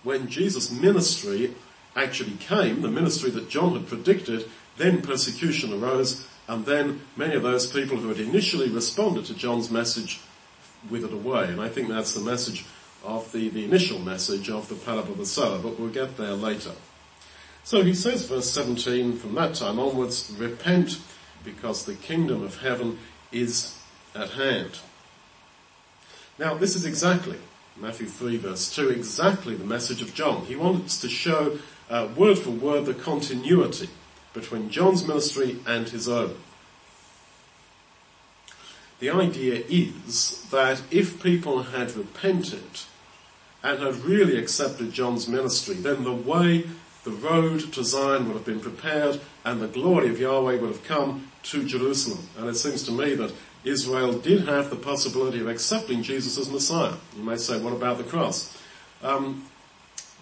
when 0.03 0.27
Jesus' 0.27 0.71
ministry 0.71 1.53
actually 1.95 2.33
came, 2.39 2.81
the 2.81 2.89
ministry 2.89 3.29
that 3.31 3.49
John 3.49 3.73
had 3.73 3.87
predicted, 3.87 4.49
then 4.77 5.01
persecution 5.01 5.71
arose, 5.71 6.27
and 6.47 6.65
then 6.65 7.01
many 7.15 7.35
of 7.35 7.43
those 7.43 7.71
people 7.71 7.97
who 7.97 8.09
had 8.09 8.19
initially 8.19 8.69
responded 8.69 9.25
to 9.25 9.33
John's 9.33 9.69
message 9.69 10.19
withered 10.89 11.13
away. 11.13 11.45
And 11.45 11.61
I 11.61 11.69
think 11.69 11.87
that's 11.87 12.13
the 12.13 12.21
message 12.21 12.65
of 13.03 13.31
the, 13.31 13.49
the 13.49 13.65
initial 13.65 13.99
message 13.99 14.49
of 14.49 14.69
the 14.69 14.75
parable 14.75 15.13
of 15.13 15.17
the 15.17 15.25
sower, 15.25 15.59
but 15.59 15.79
we'll 15.79 15.89
get 15.89 16.17
there 16.17 16.33
later. 16.33 16.71
So 17.63 17.83
he 17.83 17.93
says, 17.93 18.27
verse 18.27 18.49
17, 18.49 19.17
from 19.17 19.35
that 19.35 19.55
time 19.55 19.79
onwards, 19.79 20.33
repent 20.37 20.99
because 21.43 21.85
the 21.85 21.95
kingdom 21.95 22.43
of 22.43 22.61
heaven 22.61 22.99
is 23.31 23.77
at 24.15 24.31
hand. 24.31 24.79
Now 26.37 26.55
this 26.55 26.75
is 26.75 26.85
exactly, 26.85 27.37
Matthew 27.77 28.07
3 28.07 28.37
verse 28.37 28.73
2, 28.75 28.89
exactly 28.89 29.55
the 29.55 29.65
message 29.65 30.01
of 30.01 30.13
John. 30.13 30.45
He 30.45 30.55
wants 30.55 30.99
to 31.01 31.09
show 31.09 31.59
uh, 31.89 32.09
word 32.15 32.39
for 32.39 32.51
word 32.51 32.85
the 32.85 32.93
continuity 32.93 33.89
between 34.33 34.69
John's 34.69 35.07
ministry 35.07 35.57
and 35.67 35.89
his 35.89 36.07
own. 36.07 36.35
The 38.99 39.09
idea 39.09 39.63
is 39.67 40.47
that 40.51 40.81
if 40.91 41.21
people 41.21 41.63
had 41.63 41.95
repented 41.95 42.81
and 43.63 43.79
had 43.79 43.95
really 43.97 44.37
accepted 44.37 44.91
John's 44.91 45.27
ministry, 45.27 45.75
then 45.75 46.03
the 46.03 46.13
way 46.13 46.65
the 47.03 47.11
road 47.11 47.73
to 47.73 47.83
Zion 47.83 48.27
would 48.27 48.35
have 48.35 48.45
been 48.45 48.59
prepared 48.59 49.19
and 49.43 49.61
the 49.61 49.67
glory 49.67 50.09
of 50.09 50.19
Yahweh 50.19 50.57
would 50.57 50.69
have 50.69 50.83
come 50.83 51.31
to 51.43 51.65
Jerusalem. 51.65 52.27
And 52.37 52.47
it 52.47 52.55
seems 52.55 52.83
to 52.83 52.91
me 52.91 53.15
that 53.15 53.33
Israel 53.63 54.13
did 54.13 54.47
have 54.47 54.69
the 54.69 54.75
possibility 54.75 55.39
of 55.39 55.47
accepting 55.47 56.03
Jesus 56.03 56.37
as 56.37 56.49
Messiah. 56.49 56.95
You 57.15 57.23
may 57.23 57.37
say, 57.37 57.59
what 57.59 57.73
about 57.73 57.97
the 57.97 58.03
cross? 58.03 58.57
Um, 59.03 59.45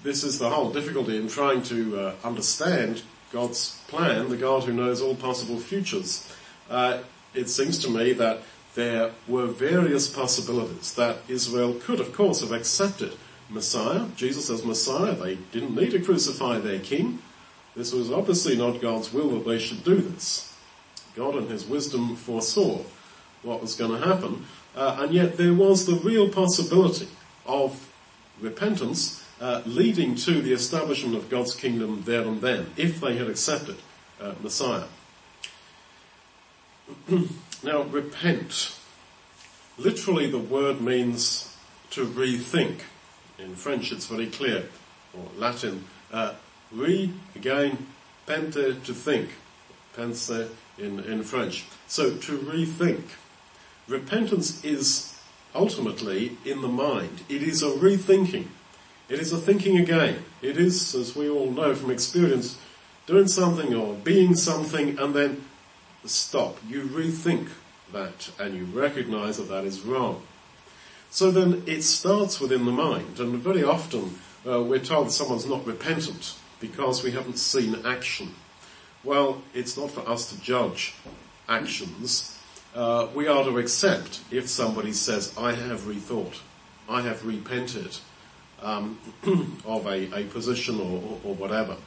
this 0.03 0.23
is 0.23 0.39
the 0.39 0.49
whole 0.49 0.71
difficulty 0.71 1.17
in 1.17 1.27
trying 1.27 1.63
to 1.63 1.99
uh, 1.99 2.15
understand 2.23 3.01
God's 3.31 3.81
plan, 3.87 4.29
the 4.29 4.37
God 4.37 4.63
who 4.63 4.73
knows 4.73 5.01
all 5.01 5.15
possible 5.15 5.59
futures. 5.59 6.33
Uh, 6.69 6.99
it 7.33 7.49
seems 7.49 7.77
to 7.79 7.89
me 7.89 8.13
that 8.13 8.41
there 8.75 9.11
were 9.27 9.47
various 9.47 10.07
possibilities 10.07 10.93
that 10.95 11.17
Israel 11.27 11.73
could, 11.81 11.99
of 11.99 12.13
course, 12.13 12.41
have 12.41 12.51
accepted 12.51 13.13
Messiah, 13.49 14.05
Jesus 14.15 14.49
as 14.49 14.63
Messiah. 14.63 15.13
They 15.13 15.35
didn't 15.51 15.75
need 15.75 15.91
to 15.91 15.99
crucify 15.99 16.59
their 16.59 16.79
king. 16.79 17.19
This 17.75 17.93
was 17.93 18.11
obviously 18.11 18.57
not 18.57 18.81
God's 18.81 19.11
will 19.13 19.29
that 19.31 19.49
they 19.49 19.59
should 19.59 19.83
do 19.83 19.95
this. 19.95 20.55
God 21.15 21.35
in 21.35 21.47
his 21.47 21.65
wisdom 21.65 22.15
foresaw 22.15 22.81
what 23.41 23.61
was 23.61 23.75
going 23.75 23.99
to 23.99 24.07
happen. 24.07 24.45
uh, 24.75 24.97
and 24.99 25.13
yet 25.13 25.37
there 25.37 25.53
was 25.53 25.85
the 25.85 25.95
real 25.95 26.29
possibility 26.29 27.07
of 27.45 27.89
repentance 28.39 29.23
uh, 29.41 29.61
leading 29.65 30.15
to 30.15 30.41
the 30.41 30.53
establishment 30.53 31.15
of 31.15 31.29
God's 31.29 31.55
kingdom 31.55 32.03
there 32.05 32.21
and 32.21 32.41
then, 32.41 32.67
if 32.77 32.99
they 32.99 33.17
had 33.17 33.27
accepted 33.27 33.77
uh, 34.21 34.33
Messiah. 34.43 34.85
now, 37.63 37.83
repent. 37.83 38.75
Literally, 39.77 40.29
the 40.29 40.39
word 40.39 40.81
means 40.81 41.55
to 41.91 42.05
rethink. 42.05 42.81
In 43.43 43.55
French, 43.55 43.91
it's 43.91 44.07
very 44.07 44.27
clear, 44.27 44.65
or 45.13 45.25
Latin, 45.37 45.85
uh, 46.11 46.33
re, 46.71 47.11
again, 47.35 47.87
pente, 48.27 48.83
to 48.83 48.93
think. 48.93 49.29
Pense 49.95 50.29
in, 50.29 50.99
in 50.99 51.23
French. 51.23 51.65
So, 51.87 52.15
to 52.15 52.37
rethink. 52.37 53.03
Repentance 53.87 54.63
is 54.63 55.19
ultimately 55.55 56.37
in 56.45 56.61
the 56.61 56.67
mind. 56.67 57.21
It 57.29 57.41
is 57.41 57.63
a 57.63 57.69
rethinking. 57.69 58.47
It 59.09 59.19
is 59.19 59.33
a 59.33 59.37
thinking 59.37 59.77
again. 59.77 60.23
It 60.41 60.57
is, 60.57 60.93
as 60.93 61.15
we 61.15 61.29
all 61.29 61.49
know 61.49 61.73
from 61.73 61.89
experience, 61.89 62.59
doing 63.07 63.27
something 63.27 63.73
or 63.73 63.95
being 63.95 64.35
something 64.35 64.99
and 64.99 65.15
then 65.15 65.43
stop. 66.05 66.57
You 66.67 66.83
rethink 66.83 67.49
that 67.91 68.29
and 68.39 68.55
you 68.55 68.65
recognize 68.65 69.37
that 69.37 69.49
that 69.49 69.65
is 69.65 69.81
wrong. 69.81 70.21
So 71.11 71.31
then 71.31 71.63
it 71.65 71.81
starts 71.81 72.39
within 72.39 72.65
the 72.65 72.71
mind 72.71 73.19
and 73.19 73.35
very 73.35 73.63
often 73.63 74.19
uh, 74.47 74.61
we're 74.61 74.79
told 74.79 75.11
someone's 75.11 75.45
not 75.45 75.65
repentant 75.65 76.35
because 76.59 77.03
we 77.03 77.11
haven't 77.11 77.37
seen 77.37 77.85
action. 77.85 78.35
Well, 79.03 79.41
it's 79.53 79.77
not 79.77 79.91
for 79.91 80.07
us 80.07 80.29
to 80.29 80.41
judge 80.41 80.93
actions. 81.47 82.37
Uh, 82.75 83.07
we 83.15 83.27
are 83.27 83.43
to 83.43 83.57
accept 83.57 84.21
if 84.29 84.47
somebody 84.47 84.91
says, 84.91 85.33
I 85.37 85.53
have 85.53 85.81
rethought, 85.81 86.39
I 86.87 87.01
have 87.01 87.25
repented 87.25 87.97
um, 88.61 88.99
of 89.65 89.87
a, 89.87 90.19
a 90.19 90.25
position 90.25 90.79
or, 90.79 91.19
or, 91.23 91.33
whatever. 91.35 91.77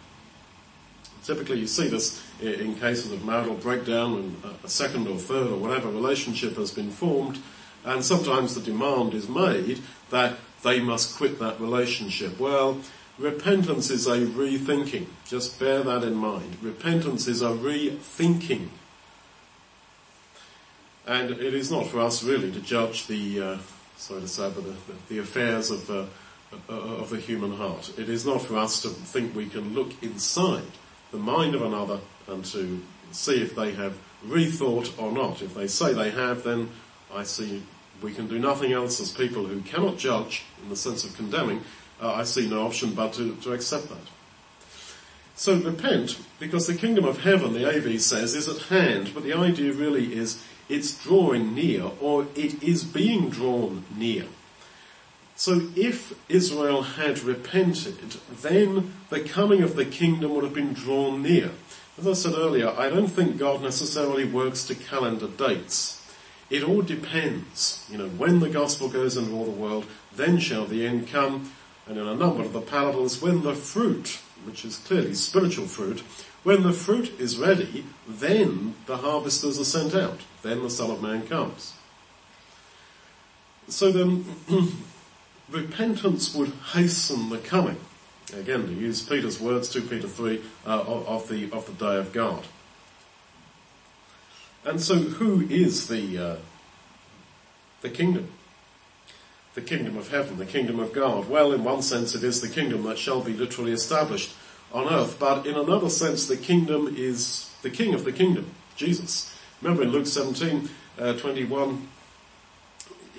Typically 1.23 1.61
you 1.61 1.67
see 1.67 1.87
this 1.89 2.21
in 2.41 2.75
cases 2.77 3.13
of 3.13 3.25
marital 3.25 3.55
breakdown 3.55 4.15
when 4.15 4.37
a 4.65 4.69
second 4.69 5.07
or 5.07 5.19
third 5.19 5.49
or 5.49 5.57
whatever 5.57 5.89
relationship 5.89 6.57
has 6.57 6.73
been 6.73 6.91
formed 6.91 7.39
and 7.85 8.05
sometimes 8.05 8.55
the 8.55 8.61
demand 8.61 9.15
is 9.15 9.29
made 9.29 9.81
that 10.11 10.37
they 10.63 10.81
must 10.81 11.17
quit 11.17 11.39
that 11.41 11.61
relationship. 11.61 12.39
Well, 12.39 12.81
repentance 13.19 13.91
is 13.91 14.07
a 14.07 14.19
rethinking. 14.19 15.07
Just 15.27 15.59
bear 15.59 15.83
that 15.83 16.05
in 16.05 16.15
mind. 16.15 16.57
Repentance 16.63 17.27
is 17.27 17.43
a 17.43 17.49
rethinking. 17.49 18.69
And 21.07 21.31
it 21.31 21.55
is 21.55 21.71
not 21.71 21.87
for 21.89 22.01
us 22.01 22.23
really 22.23 22.53
to 22.53 22.61
judge 22.61 23.09
the, 23.09 23.41
uh, 23.41 23.59
sorry 23.97 24.21
to 24.21 24.29
say, 24.29 24.51
but 24.55 24.65
the, 24.65 24.75
the 25.09 25.19
affairs 25.19 25.71
of, 25.71 25.91
uh, 25.91 26.05
of 26.69 27.11
the 27.11 27.19
human 27.19 27.57
heart. 27.57 27.93
It 27.99 28.09
is 28.09 28.25
not 28.25 28.43
for 28.43 28.57
us 28.57 28.83
to 28.83 28.89
think 28.91 29.35
we 29.35 29.47
can 29.47 29.75
look 29.75 29.91
inside 30.03 30.63
the 31.11 31.19
mind 31.19 31.57
of 31.57 31.63
another 31.63 31.99
and 32.29 32.45
to 32.47 32.81
see 33.11 33.43
if 33.43 33.57
they 33.57 33.73
have 33.73 33.97
rethought 34.25 34.97
or 35.01 35.11
not. 35.11 35.43
If 35.43 35.55
they 35.55 35.67
say 35.67 35.93
they 35.93 36.11
have, 36.11 36.45
then 36.45 36.71
I 37.13 37.25
see 37.25 37.63
we 38.03 38.13
can 38.13 38.29
do 38.29 38.39
nothing 38.39 38.73
else 38.73 39.01
as 39.01 39.13
people 39.13 39.47
who 39.47 39.61
cannot 39.61 39.99
judge 39.99 40.45
in 40.63 40.69
the 40.69 40.77
sense 40.77 41.05
of 41.05 41.17
condemning. 41.17 41.63
Uh, 42.01 42.15
I 42.15 42.25
see 42.25 42.49
no 42.49 42.67
option 42.67 42.95
but 42.95 43.13
to, 43.15 43.37
to 43.37 43.53
accept 43.53 43.89
that. 43.89 44.09
So 45.35 45.57
repent, 45.57 46.19
because 46.39 46.67
the 46.67 46.75
kingdom 46.75 47.05
of 47.05 47.23
heaven, 47.23 47.53
the 47.53 47.69
AV 47.69 48.01
says, 48.01 48.35
is 48.35 48.49
at 48.49 48.69
hand, 48.69 49.13
but 49.15 49.23
the 49.23 49.33
idea 49.33 49.73
really 49.73 50.15
is 50.15 50.43
it's 50.69 51.03
drawing 51.03 51.55
near, 51.55 51.91
or 52.01 52.27
it 52.35 52.63
is 52.63 52.85
being 52.85 53.31
drawn 53.31 53.85
near. 53.97 54.27
So 55.35 55.69
if 55.75 56.15
Israel 56.29 56.83
had 56.83 57.21
repented, 57.21 58.17
then 58.43 58.95
the 59.11 59.21
coming 59.21 59.63
of 59.63 59.77
the 59.77 59.85
kingdom 59.85 60.35
would 60.35 60.45
have 60.45 60.55
been 60.55 60.75
drawn 60.75 61.23
near. 61.23 61.51
As 61.99 62.07
I 62.07 62.13
said 62.13 62.35
earlier, 62.35 62.69
I 62.71 62.89
don't 62.89 63.09
think 63.09 63.39
God 63.39 63.63
necessarily 63.63 64.25
works 64.25 64.65
to 64.67 64.75
calendar 64.75 65.29
dates. 65.29 66.02
It 66.53 66.63
all 66.63 66.83
depends. 66.83 67.89
You 67.91 67.97
know, 67.97 68.09
when 68.09 68.41
the 68.41 68.51
gospel 68.51 68.91
goes 68.91 69.17
into 69.17 69.33
all 69.33 69.47
the 69.47 69.51
world, 69.51 69.87
then 70.15 70.39
shall 70.39 70.67
the 70.67 70.87
end 70.87 71.09
come. 71.09 71.51
And 71.87 71.97
in 71.97 72.07
a 72.07 72.15
number 72.15 72.43
of 72.43 72.53
the 72.53 72.61
parables, 72.61 73.23
when 73.23 73.43
the 73.43 73.55
fruit, 73.55 74.21
which 74.45 74.63
is 74.63 74.77
clearly 74.77 75.15
spiritual 75.15 75.65
fruit, 75.65 76.01
when 76.43 76.63
the 76.63 76.75
fruit 76.75 77.19
is 77.19 77.39
ready, 77.39 77.87
then 78.07 78.75
the 78.85 78.99
harvesters 78.99 79.59
are 79.59 79.65
sent 79.65 79.95
out. 79.95 80.21
Then 80.43 80.63
the 80.63 80.69
Son 80.69 80.91
of 80.91 81.01
Man 81.01 81.27
comes. 81.27 81.73
So 83.69 83.91
then, 83.91 84.27
repentance 85.51 86.35
would 86.35 86.53
hasten 86.75 87.31
the 87.31 87.39
coming. 87.39 87.79
Again, 88.37 88.67
to 88.67 88.75
use 88.75 89.03
Peter's 89.03 89.41
words, 89.41 89.71
2 89.71 89.83
Peter 89.83 90.07
3, 90.07 90.43
uh, 90.67 90.81
of, 90.81 91.09
of, 91.09 91.29
the, 91.29 91.51
of 91.51 91.65
the 91.65 91.73
day 91.73 91.97
of 91.97 92.13
God. 92.13 92.45
And 94.65 94.81
so 94.81 94.95
who 94.97 95.43
is 95.49 95.89
the, 95.89 96.19
uh, 96.19 96.37
the 97.81 97.91
kingdom? 97.91 98.29
The 99.55 99.61
kingdom 99.61 99.97
of 99.99 100.11
heaven, 100.11 100.39
the 100.39 100.47
kingdom 100.47 100.81
of 100.81 100.93
God. 100.93 101.29
Well, 101.29 101.53
in 101.53 101.65
one 101.65 101.83
sense 101.83 102.15
it 102.15 102.25
is 102.25 102.41
the 102.41 102.49
kingdom 102.49 102.85
that 102.85 102.99
shall 102.99 103.21
be 103.21 103.33
literally 103.33 103.73
established 103.73 104.33
on 104.73 104.89
earth, 104.89 105.19
but 105.19 105.47
in 105.47 105.55
another 105.55 105.91
sense 105.91 106.27
the 106.27 106.37
kingdom 106.37 106.95
is 106.97 107.51
the 107.63 107.71
king 107.71 107.93
of 107.93 108.05
the 108.05 108.13
kingdom, 108.13 108.51
Jesus. 108.77 109.35
Remember 109.61 109.83
in 109.83 109.91
Luke 109.91 110.07
17, 110.07 110.71
uh, 110.99 111.13
21, 111.15 111.87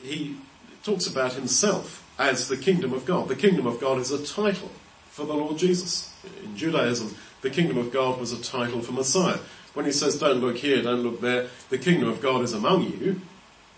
he 0.02 0.36
talks 0.84 1.08
about 1.08 1.34
himself 1.34 2.04
as 2.18 2.48
the 2.48 2.58
kingdom 2.58 2.94
of 2.94 3.06
God. 3.06 3.28
The 3.28 3.36
kingdom 3.36 3.68
of 3.68 3.80
God 3.80 4.00
is 4.00 4.12
a 4.12 4.26
title 4.26 4.72
for 5.10 5.26
the 5.26 5.34
Lord 5.34 5.58
Jesus. 5.58 6.14
In 6.44 6.58
Judaism, 6.58 7.16
the 7.42 7.50
kingdom 7.50 7.78
of 7.78 7.92
God 7.92 8.20
was 8.20 8.32
a 8.32 8.42
title 8.42 8.82
for 8.82 8.92
Messiah. 8.92 9.40
When 9.74 9.86
he 9.86 9.92
says, 9.92 10.20
don't 10.20 10.40
look 10.40 10.58
here, 10.58 10.82
don't 10.82 11.02
look 11.02 11.20
there, 11.22 11.48
the 11.70 11.78
kingdom 11.78 12.10
of 12.10 12.22
God 12.22 12.42
is 12.44 12.54
among 12.54 12.84
you, 12.84 13.22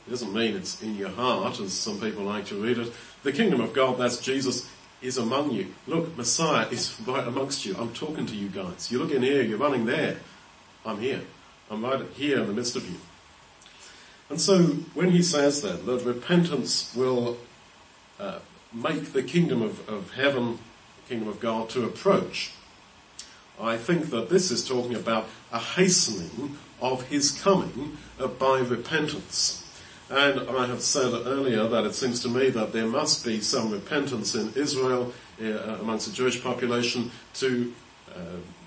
it 0.05 0.09
doesn't 0.09 0.33
mean 0.33 0.55
it's 0.55 0.81
in 0.81 0.95
your 0.95 1.09
heart, 1.09 1.59
as 1.59 1.73
some 1.73 1.99
people 1.99 2.23
like 2.23 2.45
to 2.47 2.55
read 2.55 2.77
it. 2.77 2.93
The 3.23 3.31
kingdom 3.31 3.61
of 3.61 3.73
God, 3.73 3.97
that's 3.97 4.19
Jesus, 4.19 4.69
is 5.01 5.17
among 5.17 5.51
you. 5.51 5.73
Look, 5.87 6.15
Messiah 6.17 6.67
is 6.67 6.99
right 7.07 7.27
amongst 7.27 7.65
you. 7.65 7.75
I'm 7.77 7.93
talking 7.93 8.25
to 8.25 8.35
you 8.35 8.49
guys. 8.49 8.91
You're 8.91 9.01
looking 9.01 9.21
here, 9.21 9.41
you're 9.41 9.57
running 9.57 9.85
there. 9.85 10.17
I'm 10.85 10.99
here. 10.99 11.21
I'm 11.71 11.83
right 11.83 12.05
here 12.13 12.39
in 12.39 12.47
the 12.47 12.53
midst 12.53 12.75
of 12.75 12.87
you. 12.89 12.97
And 14.29 14.39
so 14.39 14.59
when 14.93 15.11
he 15.11 15.21
says 15.21 15.61
that, 15.61 15.85
that 15.85 16.03
repentance 16.03 16.93
will 16.95 17.37
uh, 18.19 18.39
make 18.73 19.13
the 19.13 19.23
kingdom 19.23 19.61
of, 19.61 19.87
of 19.89 20.13
heaven, 20.13 20.59
the 21.03 21.09
kingdom 21.09 21.27
of 21.27 21.39
God 21.39 21.69
to 21.69 21.85
approach, 21.85 22.51
I 23.59 23.77
think 23.77 24.09
that 24.09 24.29
this 24.29 24.51
is 24.51 24.67
talking 24.67 24.95
about 24.95 25.27
a 25.51 25.59
hastening 25.59 26.57
of 26.81 27.03
his 27.07 27.31
coming 27.31 27.97
uh, 28.19 28.27
by 28.27 28.59
repentance. 28.59 29.61
And 30.09 30.41
I 30.49 30.67
have 30.67 30.81
said 30.81 31.13
earlier 31.13 31.67
that 31.67 31.85
it 31.85 31.95
seems 31.95 32.21
to 32.21 32.29
me 32.29 32.49
that 32.51 32.73
there 32.73 32.85
must 32.85 33.25
be 33.25 33.41
some 33.41 33.71
repentance 33.71 34.35
in 34.35 34.53
Israel 34.55 35.13
uh, 35.41 35.45
amongst 35.79 36.07
the 36.07 36.13
Jewish 36.13 36.43
population 36.43 37.11
to 37.35 37.73
uh, 38.13 38.19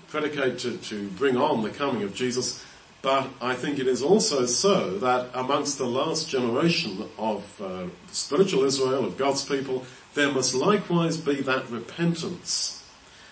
predicate, 0.09 0.59
to, 0.59 0.77
to 0.77 1.07
bring 1.11 1.37
on 1.37 1.63
the 1.63 1.69
coming 1.69 2.03
of 2.03 2.13
Jesus. 2.13 2.65
But 3.01 3.29
I 3.41 3.55
think 3.55 3.79
it 3.79 3.87
is 3.87 4.01
also 4.01 4.45
so 4.45 4.97
that 4.99 5.29
amongst 5.33 5.77
the 5.77 5.85
last 5.85 6.27
generation 6.27 7.07
of 7.17 7.61
uh, 7.61 7.85
spiritual 8.11 8.65
Israel, 8.65 9.05
of 9.05 9.17
God's 9.17 9.45
people, 9.45 9.85
there 10.15 10.31
must 10.31 10.53
likewise 10.53 11.15
be 11.15 11.35
that 11.41 11.69
repentance 11.69 12.78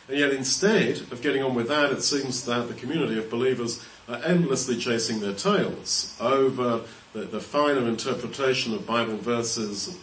and 0.08 0.18
yet 0.18 0.32
instead 0.32 1.02
of 1.12 1.22
getting 1.22 1.44
on 1.44 1.54
with 1.54 1.68
that, 1.68 1.92
it 1.92 2.02
seems 2.02 2.46
that 2.46 2.68
the 2.68 2.74
community 2.74 3.18
of 3.18 3.30
believers 3.30 3.84
are 4.08 4.22
endlessly 4.24 4.78
chasing 4.78 5.20
their 5.20 5.34
tails 5.34 6.16
over 6.22 6.82
the, 7.14 7.22
the 7.22 7.42
finer 7.42 7.88
interpretation 7.88 8.74
of 8.74 8.86
Bible 8.86 9.18
verses, 9.18 9.98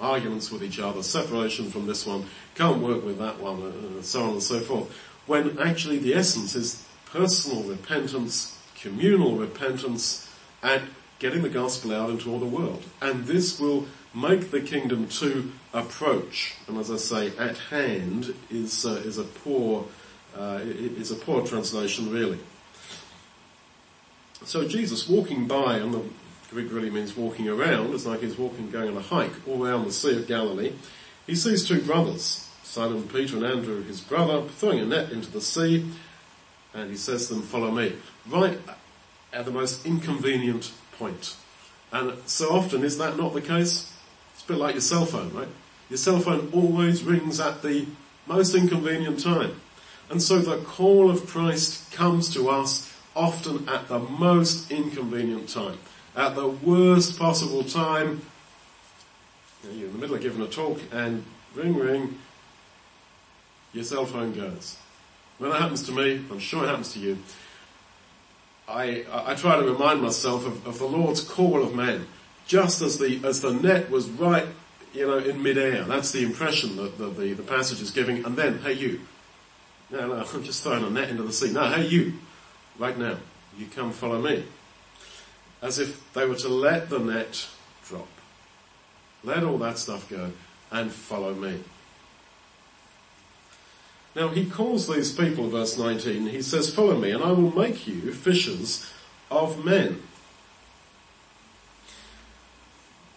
arguments 0.00 0.50
with 0.50 0.62
each 0.62 0.80
other, 0.80 1.02
separation 1.02 1.70
from 1.70 1.86
this 1.86 2.04
one, 2.04 2.24
can't 2.54 2.82
work 2.82 3.04
with 3.04 3.18
that 3.18 3.38
one, 3.38 3.62
and 3.62 3.98
uh, 3.98 4.02
so 4.02 4.22
on 4.24 4.30
and 4.30 4.42
so 4.42 4.60
forth. 4.60 4.90
When 5.26 5.58
actually 5.58 5.98
the 5.98 6.14
essence 6.14 6.54
is 6.54 6.84
personal 7.06 7.62
repentance, 7.62 8.58
communal 8.80 9.36
repentance, 9.36 10.28
and 10.62 10.82
getting 11.20 11.42
the 11.42 11.48
gospel 11.48 11.94
out 11.94 12.10
into 12.10 12.30
all 12.30 12.40
the 12.40 12.46
world. 12.46 12.82
And 13.00 13.24
this 13.24 13.60
will 13.60 13.86
make 14.14 14.50
the 14.50 14.60
kingdom 14.60 15.08
to 15.08 15.50
approach. 15.72 16.54
And 16.68 16.78
as 16.78 16.90
I 16.90 16.96
say, 16.96 17.36
at 17.36 17.56
hand 17.58 18.34
is 18.50 18.86
uh, 18.86 19.02
is 19.04 19.18
a 19.18 19.24
poor 19.24 19.86
uh, 20.36 20.60
is 20.62 21.10
a 21.10 21.16
poor 21.16 21.46
translation 21.46 22.10
really. 22.10 22.38
So 24.44 24.68
Jesus 24.68 25.08
walking 25.08 25.46
by, 25.46 25.78
and 25.78 25.94
the 25.94 26.02
Greek 26.50 26.70
really 26.70 26.90
means 26.90 27.16
walking 27.16 27.48
around. 27.48 27.94
It's 27.94 28.04
like 28.04 28.20
he's 28.20 28.36
walking, 28.36 28.70
going 28.70 28.90
on 28.90 28.96
a 28.96 29.00
hike 29.00 29.32
all 29.48 29.66
around 29.66 29.86
the 29.86 29.92
Sea 29.92 30.18
of 30.18 30.26
Galilee. 30.26 30.72
He 31.26 31.34
sees 31.34 31.66
two 31.66 31.80
brothers, 31.80 32.50
Simon 32.62 33.08
Peter 33.08 33.36
and 33.36 33.46
Andrew, 33.46 33.82
his 33.82 34.00
brother, 34.00 34.42
throwing 34.42 34.80
a 34.80 34.84
net 34.84 35.10
into 35.10 35.30
the 35.30 35.40
sea, 35.40 35.86
and 36.74 36.90
he 36.90 36.96
says 36.96 37.28
to 37.28 37.34
them, 37.34 37.42
"Follow 37.42 37.70
me." 37.70 37.94
Right 38.28 38.58
at 39.32 39.44
the 39.44 39.50
most 39.50 39.84
inconvenient 39.84 40.72
point. 40.98 41.36
And 41.92 42.12
so 42.26 42.50
often, 42.50 42.84
is 42.84 42.98
that 42.98 43.16
not 43.16 43.34
the 43.34 43.40
case? 43.40 43.93
It's 44.44 44.50
a 44.50 44.52
bit 44.52 44.60
like 44.60 44.74
your 44.74 44.82
cell 44.82 45.06
phone, 45.06 45.32
right? 45.32 45.48
Your 45.88 45.96
cell 45.96 46.20
phone 46.20 46.50
always 46.52 47.02
rings 47.02 47.40
at 47.40 47.62
the 47.62 47.86
most 48.26 48.54
inconvenient 48.54 49.20
time. 49.20 49.58
And 50.10 50.22
so 50.22 50.38
the 50.38 50.58
call 50.58 51.10
of 51.10 51.26
Christ 51.26 51.90
comes 51.92 52.30
to 52.34 52.50
us 52.50 52.92
often 53.16 53.66
at 53.70 53.88
the 53.88 53.98
most 53.98 54.70
inconvenient 54.70 55.48
time. 55.48 55.78
At 56.14 56.34
the 56.34 56.46
worst 56.46 57.18
possible 57.18 57.64
time, 57.64 58.20
you're 59.64 59.86
in 59.86 59.92
the 59.94 59.98
middle 59.98 60.16
of 60.16 60.20
giving 60.20 60.42
a 60.42 60.46
talk 60.46 60.78
and 60.92 61.24
ring 61.54 61.78
ring, 61.78 62.18
your 63.72 63.84
cell 63.84 64.04
phone 64.04 64.34
goes. 64.34 64.76
When 65.38 65.52
that 65.52 65.62
happens 65.62 65.84
to 65.84 65.92
me, 65.92 66.22
I'm 66.30 66.38
sure 66.38 66.64
it 66.64 66.68
happens 66.68 66.92
to 66.92 66.98
you, 66.98 67.16
I, 68.68 69.06
I 69.10 69.36
try 69.36 69.56
to 69.56 69.62
remind 69.62 70.02
myself 70.02 70.46
of, 70.46 70.66
of 70.66 70.78
the 70.78 70.84
Lord's 70.84 71.22
call 71.22 71.62
of 71.62 71.74
men. 71.74 72.06
Just 72.46 72.82
as 72.82 72.98
the, 72.98 73.20
as 73.24 73.40
the 73.40 73.52
net 73.52 73.90
was 73.90 74.08
right, 74.10 74.46
you 74.92 75.06
know, 75.06 75.18
in 75.18 75.42
midair. 75.42 75.84
That's 75.84 76.12
the 76.12 76.22
impression 76.22 76.76
that 76.76 76.98
the, 76.98 77.08
the, 77.08 77.32
the 77.32 77.42
passage 77.42 77.80
is 77.80 77.90
giving. 77.90 78.24
And 78.24 78.36
then, 78.36 78.58
hey 78.60 78.74
you. 78.74 79.00
No, 79.90 80.08
no, 80.08 80.24
I'm 80.34 80.44
just 80.44 80.62
throwing 80.62 80.84
a 80.84 80.90
net 80.90 81.10
into 81.10 81.22
the 81.22 81.32
sea. 81.32 81.52
No, 81.52 81.64
hey 81.64 81.86
you. 81.86 82.14
Right 82.78 82.98
now. 82.98 83.16
You 83.58 83.66
come 83.66 83.92
follow 83.92 84.20
me. 84.20 84.44
As 85.62 85.78
if 85.78 86.12
they 86.12 86.26
were 86.26 86.34
to 86.36 86.48
let 86.48 86.90
the 86.90 86.98
net 86.98 87.46
drop. 87.86 88.08
Let 89.22 89.44
all 89.44 89.58
that 89.58 89.78
stuff 89.78 90.08
go 90.10 90.32
and 90.70 90.90
follow 90.92 91.34
me. 91.34 91.60
Now 94.14 94.28
he 94.28 94.44
calls 94.46 94.86
these 94.86 95.12
people, 95.12 95.48
verse 95.48 95.76
19, 95.78 96.28
he 96.28 96.42
says, 96.42 96.72
follow 96.72 96.96
me 96.96 97.10
and 97.10 97.22
I 97.22 97.32
will 97.32 97.54
make 97.54 97.86
you 97.86 98.12
fishers 98.12 98.90
of 99.30 99.64
men. 99.64 100.02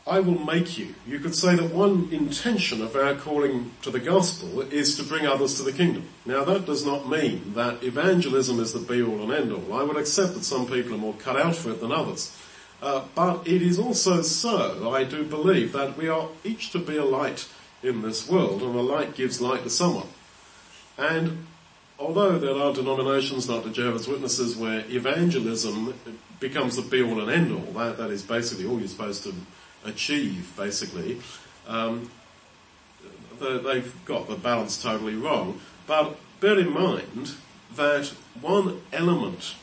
I 0.08 0.22
will 0.22 0.40
make 0.40 0.78
you. 0.78 0.96
You 1.06 1.20
could 1.20 1.36
say 1.36 1.56
that 1.56 1.74
one 1.74 2.08
intention 2.12 2.82
of 2.82 2.96
our 2.96 3.14
calling 3.16 3.72
to 3.82 3.92
the 3.92 4.00
gospel 4.00 4.62
is 4.62 4.96
to 4.96 5.04
bring 5.04 5.28
others 5.28 5.58
to 5.58 5.64
the 5.64 5.74
kingdom. 5.74 6.08
Now 6.26 6.46
that 6.46 6.66
does 6.66 6.86
not 6.86 7.10
mean 7.10 7.54
that 7.56 7.84
evangelism 7.84 8.60
is 8.62 8.72
the 8.72 8.80
be 8.80 9.04
all 9.04 9.22
and 9.22 9.34
end 9.34 9.52
all. 9.52 9.74
I 9.74 9.84
would 9.84 9.98
accept 9.98 10.34
that 10.36 10.46
some 10.46 10.66
people 10.66 10.94
are 10.94 10.98
more 10.98 11.14
cut 11.14 11.36
out 11.36 11.56
for 11.56 11.72
it 11.72 11.82
than 11.82 11.92
others. 11.92 12.36
Uh, 12.82 13.04
but 13.16 13.48
it 13.48 13.62
is 13.62 13.80
also 13.80 14.22
so, 14.22 14.94
I 14.94 15.04
do 15.04 15.24
believe, 15.24 15.74
that 15.74 15.98
we 15.98 16.08
are 16.08 16.30
each 16.44 16.72
to 16.72 16.80
be 16.80 16.96
a 16.96 17.06
light 17.06 17.48
in 17.84 18.02
this 18.02 18.30
world, 18.30 18.62
and 18.62 18.76
a 18.76 18.82
light 18.82 19.16
gives 19.16 19.42
light 19.42 19.64
to 19.64 19.70
someone. 19.70 20.08
And 20.98 21.46
although 22.00 22.38
there 22.38 22.56
are 22.56 22.74
denominations 22.74 23.50
like 23.50 23.64
the 23.64 23.72
Jehovah's 23.72 24.08
Witnesses 24.08 24.56
where 24.56 24.86
evangelism 24.90 25.96
becomes 26.40 26.76
the 26.76 26.84
be 26.84 27.02
all 27.02 27.20
and 27.20 27.30
end 27.30 27.52
all, 27.52 27.74
that, 27.74 27.98
that 27.98 28.12
is 28.12 28.24
basically 28.24 28.68
all 28.68 28.80
you're 28.80 28.88
supposed 28.88 29.24
to 29.24 29.34
achieve, 29.88 30.54
basically, 30.56 31.22
um, 31.68 32.12
they've 33.40 33.94
got 34.06 34.28
the 34.28 34.36
balance 34.36 34.82
totally 34.82 35.16
wrong. 35.16 35.60
But 35.86 36.18
bear 36.40 36.60
in 36.60 36.72
mind 36.72 37.34
that 37.76 38.08
one 38.42 38.82
element, 38.92 39.56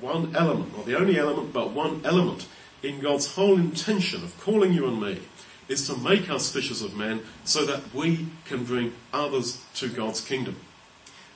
one 0.00 0.34
element, 0.34 0.76
not 0.76 0.86
the 0.86 0.98
only 0.98 1.18
element, 1.18 1.52
but 1.52 1.70
one 1.70 2.02
element 2.04 2.46
in 2.82 3.00
God's 3.00 3.34
whole 3.34 3.56
intention 3.56 4.24
of 4.24 4.38
calling 4.40 4.72
you 4.72 4.86
and 4.86 5.00
me 5.00 5.20
is 5.68 5.86
to 5.86 5.96
make 5.96 6.28
us 6.30 6.52
fishers 6.52 6.82
of 6.82 6.96
men 6.96 7.20
so 7.44 7.64
that 7.64 7.94
we 7.94 8.26
can 8.44 8.64
bring 8.64 8.92
others 9.12 9.64
to 9.74 9.88
God's 9.88 10.20
kingdom. 10.20 10.56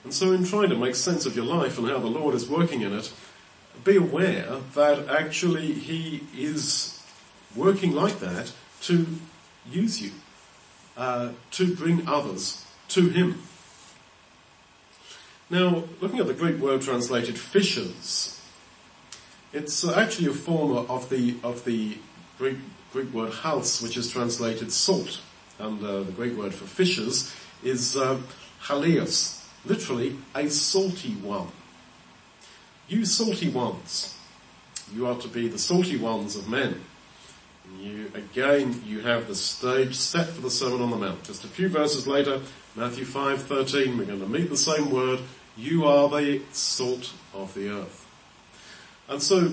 And 0.02 0.12
so 0.12 0.32
in 0.32 0.44
trying 0.44 0.70
to 0.70 0.76
make 0.76 0.96
sense 0.96 1.24
of 1.24 1.37
your 1.37 1.44
life 1.44 1.78
and 1.78 1.88
how 1.88 1.98
the 1.98 2.08
Lord 2.08 2.34
is 2.34 2.48
working 2.48 2.82
in 2.82 2.92
it, 2.92 3.12
be 3.84 3.96
aware 3.96 4.58
that 4.74 5.08
actually 5.08 5.72
He 5.72 6.24
is 6.37 7.03
working 7.56 7.92
like 7.92 8.20
that 8.20 8.52
to 8.82 9.06
use 9.70 10.00
you, 10.00 10.10
uh, 10.96 11.30
to 11.52 11.74
bring 11.74 12.06
others 12.08 12.64
to 12.88 13.08
Him. 13.08 13.42
Now, 15.50 15.84
looking 16.00 16.20
at 16.20 16.26
the 16.26 16.34
Greek 16.34 16.58
word 16.58 16.82
translated 16.82 17.38
fishers, 17.38 18.40
it's 19.52 19.86
actually 19.86 20.28
a 20.28 20.34
form 20.34 20.86
of 20.88 21.08
the, 21.10 21.36
of 21.42 21.64
the 21.64 21.98
Greek 22.38 22.58
Greek 22.94 23.12
word 23.12 23.32
hals, 23.32 23.82
which 23.82 23.96
is 23.96 24.08
translated 24.08 24.70
salt. 24.70 25.20
And 25.58 25.84
uh, 25.84 26.04
the 26.04 26.12
Greek 26.12 26.38
word 26.38 26.54
for 26.54 26.64
fishers 26.64 27.34
is 27.64 27.96
uh, 27.96 28.20
halios, 28.62 29.44
literally 29.64 30.16
a 30.32 30.48
salty 30.48 31.14
one. 31.14 31.48
You 32.86 33.04
salty 33.04 33.48
ones, 33.48 34.16
you 34.94 35.08
are 35.08 35.16
to 35.16 35.26
be 35.26 35.48
the 35.48 35.58
salty 35.58 35.96
ones 35.96 36.36
of 36.36 36.48
men. 36.48 36.82
You, 37.81 38.11
again, 38.14 38.83
you 38.87 39.00
have 39.00 39.27
the 39.27 39.35
stage 39.35 39.96
set 39.96 40.29
for 40.29 40.40
the 40.40 40.50
Sermon 40.50 40.83
on 40.83 40.90
the 40.90 40.96
Mount. 40.96 41.24
Just 41.24 41.44
a 41.44 41.48
few 41.48 41.68
verses 41.68 42.07
later, 42.07 42.40
Matthew 42.74 43.05
5:13, 43.05 43.98
we're 43.98 44.05
going 44.05 44.20
to 44.20 44.27
meet 44.27 44.50
the 44.50 44.57
same 44.57 44.90
word. 44.90 45.20
You 45.57 45.85
are 45.85 46.09
the 46.09 46.42
salt 46.53 47.12
of 47.33 47.55
the 47.55 47.70
earth. 47.70 48.07
And 49.09 49.22
so 49.22 49.53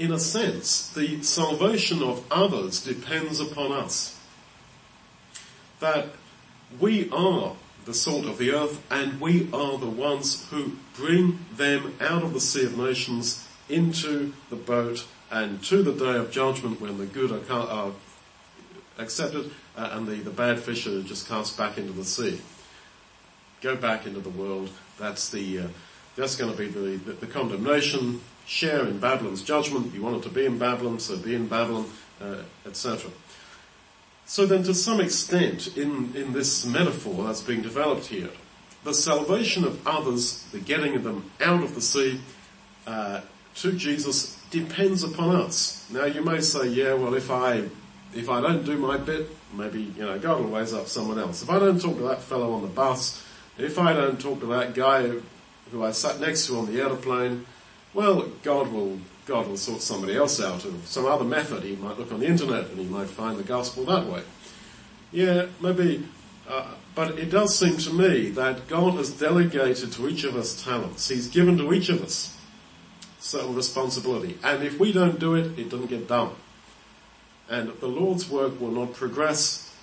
in 0.00 0.12
a 0.12 0.18
sense, 0.18 0.88
the 0.88 1.22
salvation 1.22 2.02
of 2.02 2.24
others 2.32 2.82
depends 2.82 3.38
upon 3.38 3.70
us. 3.70 4.18
That 5.80 6.06
we 6.80 7.10
are 7.10 7.54
the 7.84 7.92
salt 7.92 8.24
of 8.24 8.38
the 8.38 8.52
earth 8.52 8.82
and 8.90 9.20
we 9.20 9.48
are 9.52 9.76
the 9.76 9.90
ones 9.90 10.48
who 10.48 10.76
bring 10.94 11.40
them 11.54 11.94
out 12.00 12.22
of 12.22 12.32
the 12.32 12.40
sea 12.40 12.64
of 12.64 12.78
nations 12.78 13.46
into 13.68 14.32
the 14.48 14.56
boat 14.56 15.04
and 15.30 15.62
to 15.64 15.82
the 15.82 15.92
day 15.92 16.16
of 16.16 16.30
judgment 16.30 16.80
when 16.80 16.98
the 16.98 17.06
good 17.06 17.30
are, 17.30 17.54
are 17.54 17.92
accepted 18.98 19.50
uh, 19.76 19.90
and 19.92 20.06
the, 20.06 20.16
the 20.16 20.30
bad 20.30 20.58
fish 20.58 20.86
are 20.86 21.02
just 21.02 21.28
cast 21.28 21.56
back 21.56 21.78
into 21.78 21.92
the 21.92 22.04
sea. 22.04 22.40
Go 23.60 23.76
back 23.76 24.06
into 24.06 24.20
the 24.20 24.30
world. 24.30 24.70
That's 24.98 25.28
the, 25.28 25.60
uh, 25.60 25.68
that's 26.16 26.36
going 26.36 26.50
to 26.50 26.58
be 26.58 26.66
the, 26.66 26.96
the, 26.96 27.12
the 27.12 27.26
condemnation 27.26 28.20
share 28.46 28.86
in 28.86 28.98
Babylon's 28.98 29.42
judgment. 29.42 29.94
You 29.94 30.02
wanted 30.02 30.24
to 30.24 30.28
be 30.28 30.44
in 30.44 30.58
Babylon, 30.58 30.98
so 30.98 31.16
be 31.16 31.34
in 31.34 31.46
Babylon, 31.46 31.86
uh, 32.20 32.42
etc. 32.66 33.10
So 34.26 34.46
then 34.46 34.62
to 34.64 34.74
some 34.74 35.00
extent, 35.00 35.76
in, 35.76 36.14
in 36.16 36.32
this 36.32 36.64
metaphor 36.64 37.24
that's 37.24 37.42
being 37.42 37.62
developed 37.62 38.06
here, 38.06 38.30
the 38.82 38.94
salvation 38.94 39.64
of 39.64 39.86
others, 39.86 40.42
the 40.52 40.58
getting 40.58 40.96
of 40.96 41.04
them 41.04 41.30
out 41.40 41.62
of 41.62 41.74
the 41.74 41.80
sea, 41.80 42.20
uh, 42.86 43.20
to 43.56 43.72
Jesus 43.72 44.39
depends 44.50 45.04
upon 45.04 45.36
us. 45.36 45.86
Now 45.90 46.04
you 46.04 46.22
may 46.22 46.40
say, 46.40 46.68
yeah, 46.68 46.94
well 46.94 47.14
if 47.14 47.30
I, 47.30 47.64
if 48.14 48.28
I 48.28 48.40
don't 48.40 48.64
do 48.64 48.76
my 48.76 48.96
bit, 48.96 49.28
maybe, 49.54 49.82
you 49.82 50.02
know, 50.02 50.18
God 50.18 50.40
will 50.40 50.50
raise 50.50 50.74
up 50.74 50.86
someone 50.86 51.18
else. 51.18 51.42
If 51.42 51.50
I 51.50 51.58
don't 51.58 51.80
talk 51.80 51.96
to 51.96 52.02
that 52.04 52.22
fellow 52.22 52.52
on 52.52 52.62
the 52.62 52.68
bus, 52.68 53.24
if 53.58 53.78
I 53.78 53.92
don't 53.92 54.20
talk 54.20 54.40
to 54.40 54.46
that 54.46 54.74
guy 54.74 55.08
who 55.70 55.84
I 55.84 55.92
sat 55.92 56.20
next 56.20 56.46
to 56.46 56.58
on 56.58 56.66
the 56.66 56.80
aeroplane, 56.80 57.46
well, 57.94 58.22
God 58.42 58.72
will, 58.72 58.98
God 59.26 59.48
will 59.48 59.56
sort 59.56 59.82
somebody 59.82 60.16
else 60.16 60.40
out 60.40 60.64
of 60.64 60.86
some 60.86 61.06
other 61.06 61.24
method. 61.24 61.62
He 61.62 61.76
might 61.76 61.98
look 61.98 62.12
on 62.12 62.20
the 62.20 62.26
internet 62.26 62.66
and 62.66 62.78
he 62.78 62.86
might 62.86 63.08
find 63.08 63.38
the 63.38 63.44
gospel 63.44 63.84
that 63.84 64.06
way. 64.06 64.22
Yeah, 65.12 65.46
maybe, 65.60 66.06
uh, 66.48 66.74
but 66.94 67.18
it 67.18 67.30
does 67.30 67.56
seem 67.56 67.76
to 67.78 67.92
me 67.92 68.30
that 68.30 68.68
God 68.68 68.94
has 68.94 69.10
delegated 69.10 69.92
to 69.92 70.08
each 70.08 70.24
of 70.24 70.36
us 70.36 70.62
talents. 70.62 71.08
He's 71.08 71.28
given 71.28 71.58
to 71.58 71.72
each 71.72 71.88
of 71.88 72.02
us 72.02 72.36
certain 73.20 73.54
responsibility. 73.54 74.38
And 74.42 74.64
if 74.64 74.80
we 74.80 74.92
don't 74.92 75.20
do 75.20 75.34
it, 75.34 75.58
it 75.58 75.70
doesn't 75.70 75.86
get 75.86 76.08
done. 76.08 76.32
And 77.48 77.68
the 77.80 77.86
Lord's 77.86 78.28
work 78.28 78.60
will 78.60 78.70
not 78.70 78.94
progress 78.94 79.74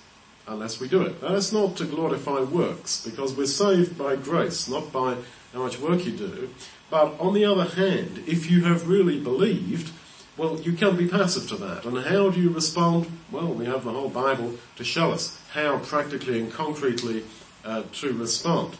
unless 0.46 0.80
we 0.80 0.88
do 0.88 1.02
it. 1.02 1.20
That's 1.20 1.52
not 1.52 1.76
to 1.76 1.84
glorify 1.84 2.40
works, 2.40 3.04
because 3.04 3.34
we're 3.34 3.46
saved 3.46 3.98
by 3.98 4.16
grace, 4.16 4.68
not 4.68 4.92
by 4.92 5.16
how 5.52 5.62
much 5.62 5.78
work 5.78 6.04
you 6.04 6.12
do. 6.12 6.50
But 6.90 7.20
on 7.20 7.34
the 7.34 7.44
other 7.44 7.64
hand, 7.64 8.24
if 8.26 8.50
you 8.50 8.64
have 8.64 8.88
really 8.88 9.20
believed, 9.20 9.92
well, 10.36 10.58
you 10.60 10.72
can't 10.72 10.96
be 10.96 11.06
passive 11.08 11.48
to 11.48 11.56
that. 11.56 11.84
And 11.84 11.98
how 11.98 12.30
do 12.30 12.40
you 12.40 12.50
respond? 12.50 13.10
Well, 13.30 13.52
we 13.52 13.66
have 13.66 13.84
the 13.84 13.92
whole 13.92 14.08
Bible 14.08 14.54
to 14.76 14.84
show 14.84 15.10
us 15.12 15.38
how 15.52 15.78
practically 15.78 16.40
and 16.40 16.52
concretely 16.52 17.24
uh, 17.64 17.82
to 17.94 18.12
respond. 18.14 18.76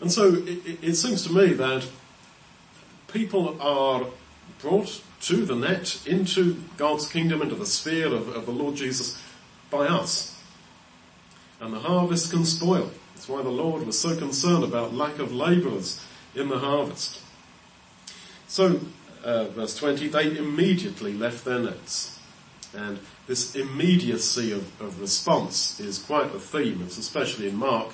And 0.00 0.10
so 0.10 0.34
it, 0.34 0.82
it, 0.82 0.94
seems 0.94 1.26
to 1.26 1.32
me 1.32 1.52
that 1.54 1.86
people 3.12 3.60
are 3.60 4.06
brought 4.60 5.02
to 5.22 5.44
the 5.44 5.54
net, 5.54 6.06
into 6.06 6.62
God's 6.76 7.08
kingdom, 7.08 7.42
into 7.42 7.54
the 7.54 7.66
sphere 7.66 8.06
of, 8.06 8.28
of 8.28 8.46
the 8.46 8.52
Lord 8.52 8.76
Jesus 8.76 9.20
by 9.70 9.86
us. 9.86 10.38
And 11.60 11.74
the 11.74 11.80
harvest 11.80 12.30
can 12.30 12.44
spoil. 12.44 12.90
That's 13.14 13.28
why 13.28 13.42
the 13.42 13.50
Lord 13.50 13.86
was 13.86 13.98
so 13.98 14.16
concerned 14.16 14.64
about 14.64 14.94
lack 14.94 15.18
of 15.18 15.32
labourers 15.32 16.02
in 16.34 16.48
the 16.48 16.58
harvest. 16.58 17.20
So, 18.48 18.80
uh, 19.22 19.44
verse 19.48 19.76
20, 19.76 20.08
they 20.08 20.36
immediately 20.36 21.12
left 21.12 21.44
their 21.44 21.58
nets. 21.58 22.18
And 22.74 22.98
this 23.26 23.54
immediacy 23.54 24.52
of, 24.52 24.80
of 24.80 25.00
response 25.00 25.78
is 25.80 25.98
quite 25.98 26.34
a 26.34 26.38
theme. 26.38 26.82
It's 26.82 26.98
especially 26.98 27.48
in 27.48 27.56
Mark. 27.56 27.88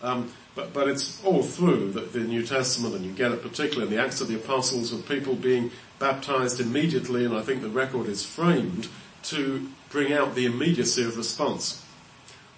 Um, 0.00 0.32
but, 0.58 0.72
but 0.72 0.88
it's 0.88 1.24
all 1.24 1.44
through 1.44 1.92
the, 1.92 2.00
the, 2.00 2.18
New 2.18 2.44
Testament, 2.44 2.96
and 2.96 3.04
you 3.04 3.12
get 3.12 3.30
it 3.30 3.42
particularly 3.42 3.86
in 3.86 3.96
the 3.96 4.04
Acts 4.04 4.20
of 4.20 4.26
the 4.26 4.34
Apostles 4.34 4.92
of 4.92 5.08
people 5.08 5.36
being 5.36 5.70
baptized 6.00 6.58
immediately, 6.58 7.24
and 7.24 7.32
I 7.32 7.42
think 7.42 7.62
the 7.62 7.68
record 7.68 8.08
is 8.08 8.26
framed 8.26 8.88
to 9.24 9.68
bring 9.90 10.12
out 10.12 10.34
the 10.34 10.46
immediacy 10.46 11.04
of 11.04 11.16
response. 11.16 11.86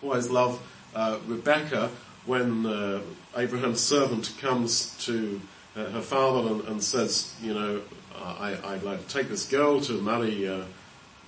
Always 0.02 0.30
love 0.30 0.66
uh, 0.94 1.18
Rebecca 1.26 1.90
when 2.24 2.64
uh, 2.64 3.02
Abraham's 3.36 3.82
servant 3.82 4.32
comes 4.40 4.96
to 5.04 5.38
uh, 5.76 5.90
her 5.90 6.00
father 6.00 6.54
and, 6.54 6.68
and, 6.68 6.82
says, 6.82 7.34
you 7.42 7.52
know, 7.52 7.82
I, 8.16 8.56
would 8.72 8.82
like 8.82 9.06
to 9.06 9.14
take 9.14 9.28
this 9.28 9.46
girl 9.46 9.78
to 9.82 10.00
marry, 10.00 10.48
uh, 10.48 10.64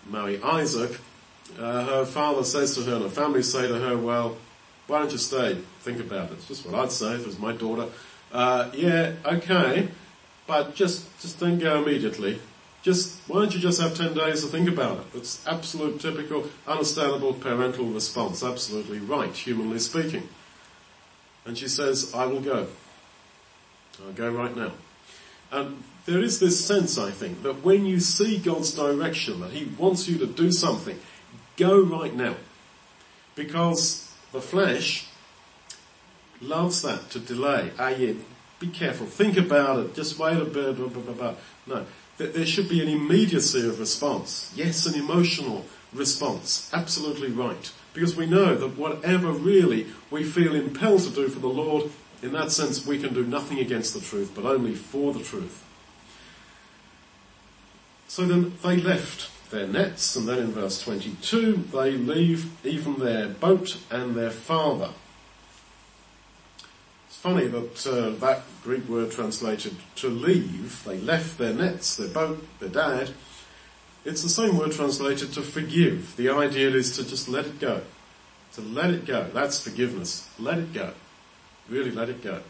marry 0.09 0.43
Isaac. 0.43 0.99
Uh, 1.59 1.85
her 1.85 2.07
father 2.07 2.45
says 2.45 2.75
to 2.77 2.83
her, 2.85 2.95
and 2.95 3.03
her 3.03 3.11
family 3.11 3.43
say 3.43 3.69
to 3.69 3.79
her, 3.79 3.99
well, 3.99 4.39
why 4.87 4.99
don't 4.99 5.13
you 5.13 5.19
stay? 5.19 5.59
Think 5.81 6.01
about 6.01 6.31
it. 6.31 6.35
It's 6.35 6.49
just 6.49 6.67
what 6.67 6.75
I'd 6.75 6.93
say 6.93 7.15
if 7.15 7.21
it 7.21 7.27
was 7.27 7.39
my 7.39 7.53
daughter. 7.53 7.89
Uh, 8.33 8.71
yeah, 8.75 9.15
okay, 9.25 9.89
but 10.47 10.75
just, 10.75 11.21
just 11.21 11.39
don't 11.39 11.59
go 11.59 11.83
immediately. 11.83 12.41
Just, 12.83 13.21
why 13.29 13.41
don't 13.41 13.55
you 13.55 13.61
just 13.61 13.81
have 13.81 13.97
10 13.97 14.15
days 14.15 14.43
to 14.43 14.49
think 14.49 14.69
about 14.69 14.99
it? 14.99 15.19
It's 15.19 15.47
absolute, 15.47 16.01
typical, 16.01 16.49
understandable 16.67 17.33
parental 17.35 17.87
response. 17.87 18.43
Absolutely 18.43 18.99
right, 18.99 19.33
humanly 19.33 19.79
speaking. 19.79 20.29
And 21.47 21.57
she 21.57 21.69
says, 21.69 22.13
I 22.15 22.27
will 22.27 22.41
go. 22.41 22.67
I'll 24.05 24.13
go 24.13 24.31
right 24.31 24.57
now. 24.57 24.73
And 25.53 25.83
there 26.07 26.21
is 26.21 26.41
this 26.41 26.65
sense, 26.65 26.99
I 26.99 27.11
think, 27.11 27.43
that 27.45 27.63
when 27.63 27.87
you 27.87 28.01
see 28.01 28.39
God's 28.39 28.75
direction, 28.75 29.41
that 29.41 29.53
He 29.53 29.67
wants 29.79 30.09
you 30.09 30.19
to 30.19 30.27
do 30.27 30.51
something, 30.51 30.99
go 31.57 31.81
right 31.81 32.15
now. 32.15 32.35
Because 33.37 34.12
the 34.33 34.41
flesh 34.41 35.07
loves 36.41 36.83
that 36.83 37.11
to 37.11 37.21
delay. 37.21 37.71
Ah, 37.79 37.91
yeah, 37.91 38.15
be 38.59 38.67
careful. 38.69 39.07
Think 39.07 39.37
about 39.37 39.81
it. 39.81 39.95
Just 39.95 40.19
wait 40.19 40.41
a 40.41 40.45
bit. 40.45 40.77
Blah, 40.77 40.89
blah, 40.89 41.13
blah, 41.13 41.35
no, 41.67 41.87
there 42.17 42.47
should 42.47 42.69
be 42.69 42.83
an 42.83 42.89
immediacy 42.89 43.67
of 43.67 43.79
response. 43.79 44.53
Yes, 44.57 44.87
an 44.87 44.95
emotional 44.95 45.65
response. 45.93 46.71
Absolutely 46.73 47.31
right. 47.31 47.73
Because 47.95 48.17
we 48.17 48.27
know 48.27 48.55
that 48.55 48.79
whatever 48.79 49.33
really 49.33 49.87
we 50.11 50.25
feel 50.25 50.55
impelled 50.55 51.03
to 51.03 51.11
do 51.11 51.29
for 51.29 51.41
the 51.41 51.49
Lord, 51.49 51.91
in 52.23 52.33
that 52.33 52.51
sense 52.51 52.87
we 52.87 52.99
can 52.99 53.13
do 53.13 53.25
nothing 53.25 53.59
against 53.59 53.95
the 53.95 54.01
truth, 54.01 54.33
but 54.35 54.45
only 54.45 54.75
for 54.75 55.13
the 55.13 55.23
truth. 55.23 55.65
So 58.09 58.25
then 58.25 58.55
they 58.63 58.77
left 58.77 59.32
their 59.53 59.69
nets, 59.69 60.17
and 60.17 60.29
then 60.29 60.39
in 60.39 60.53
verse 60.53 60.83
22 60.83 61.69
they 61.73 61.93
leave 61.93 62.51
even 62.67 62.99
their 62.99 63.29
boat 63.29 63.79
and 63.91 64.17
their 64.17 64.31
father. 64.31 64.91
It's 67.07 67.17
funny 67.17 67.47
that 67.47 67.87
uh, 67.87 68.11
that 68.19 68.43
Greek 68.65 68.89
word 68.89 69.13
translated 69.13 69.77
to 69.97 70.09
leave, 70.09 70.83
they 70.85 70.99
left 70.99 71.39
their 71.39 71.55
nets, 71.55 71.97
their 71.97 72.09
boat, 72.09 72.45
their 72.59 72.69
dad, 72.69 73.11
it's 74.05 74.23
the 74.23 74.29
same 74.29 74.59
word 74.59 74.73
translated 74.73 75.33
to 75.35 75.43
forgive. 75.43 76.17
The 76.17 76.31
idea 76.31 76.71
is 76.71 76.97
to 76.97 77.09
just 77.09 77.29
let 77.29 77.47
it 77.47 77.61
go. 77.61 77.83
To 78.55 78.61
let 78.61 78.91
it 78.91 79.07
go. 79.07 79.31
That's 79.33 79.63
forgiveness. 79.63 80.29
Let 80.39 80.59
it 80.59 80.73
go. 80.73 80.93
Really 81.69 81.93
let 81.93 82.09
it 82.09 82.23
go. 82.23 82.41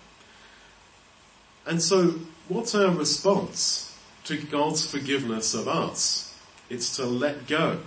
And 1.66 1.80
so, 1.82 2.14
what's 2.48 2.74
our 2.74 2.90
response 2.90 3.96
to 4.24 4.38
God's 4.38 4.90
forgiveness 4.90 5.54
of 5.54 5.68
us? 5.68 6.31
It's 6.72 6.96
to 6.96 7.04
let 7.04 7.46
go 7.46 7.80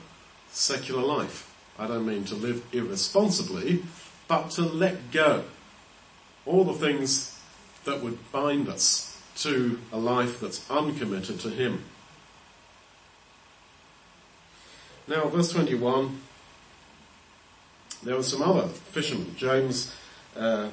secular 0.51 1.01
life. 1.01 1.51
I 1.79 1.87
don't 1.87 2.05
mean 2.05 2.23
to 2.25 2.35
live 2.35 2.63
irresponsibly, 2.71 3.81
but 4.27 4.51
to 4.51 4.61
let 4.61 5.11
go 5.11 5.45
all 6.45 6.65
the 6.65 6.73
things 6.73 7.35
that 7.85 8.03
would 8.03 8.31
bind 8.31 8.69
us 8.69 9.19
to 9.37 9.79
a 9.91 9.97
life 9.97 10.39
that's 10.39 10.69
uncommitted 10.69 11.39
to 11.39 11.49
Him. 11.49 11.83
Now, 15.07 15.29
verse 15.29 15.51
21, 15.51 16.21
there 18.03 18.17
were 18.17 18.21
some 18.21 18.43
other 18.43 18.67
fishermen, 18.67 19.35
James 19.35 19.95
uh, 20.37 20.69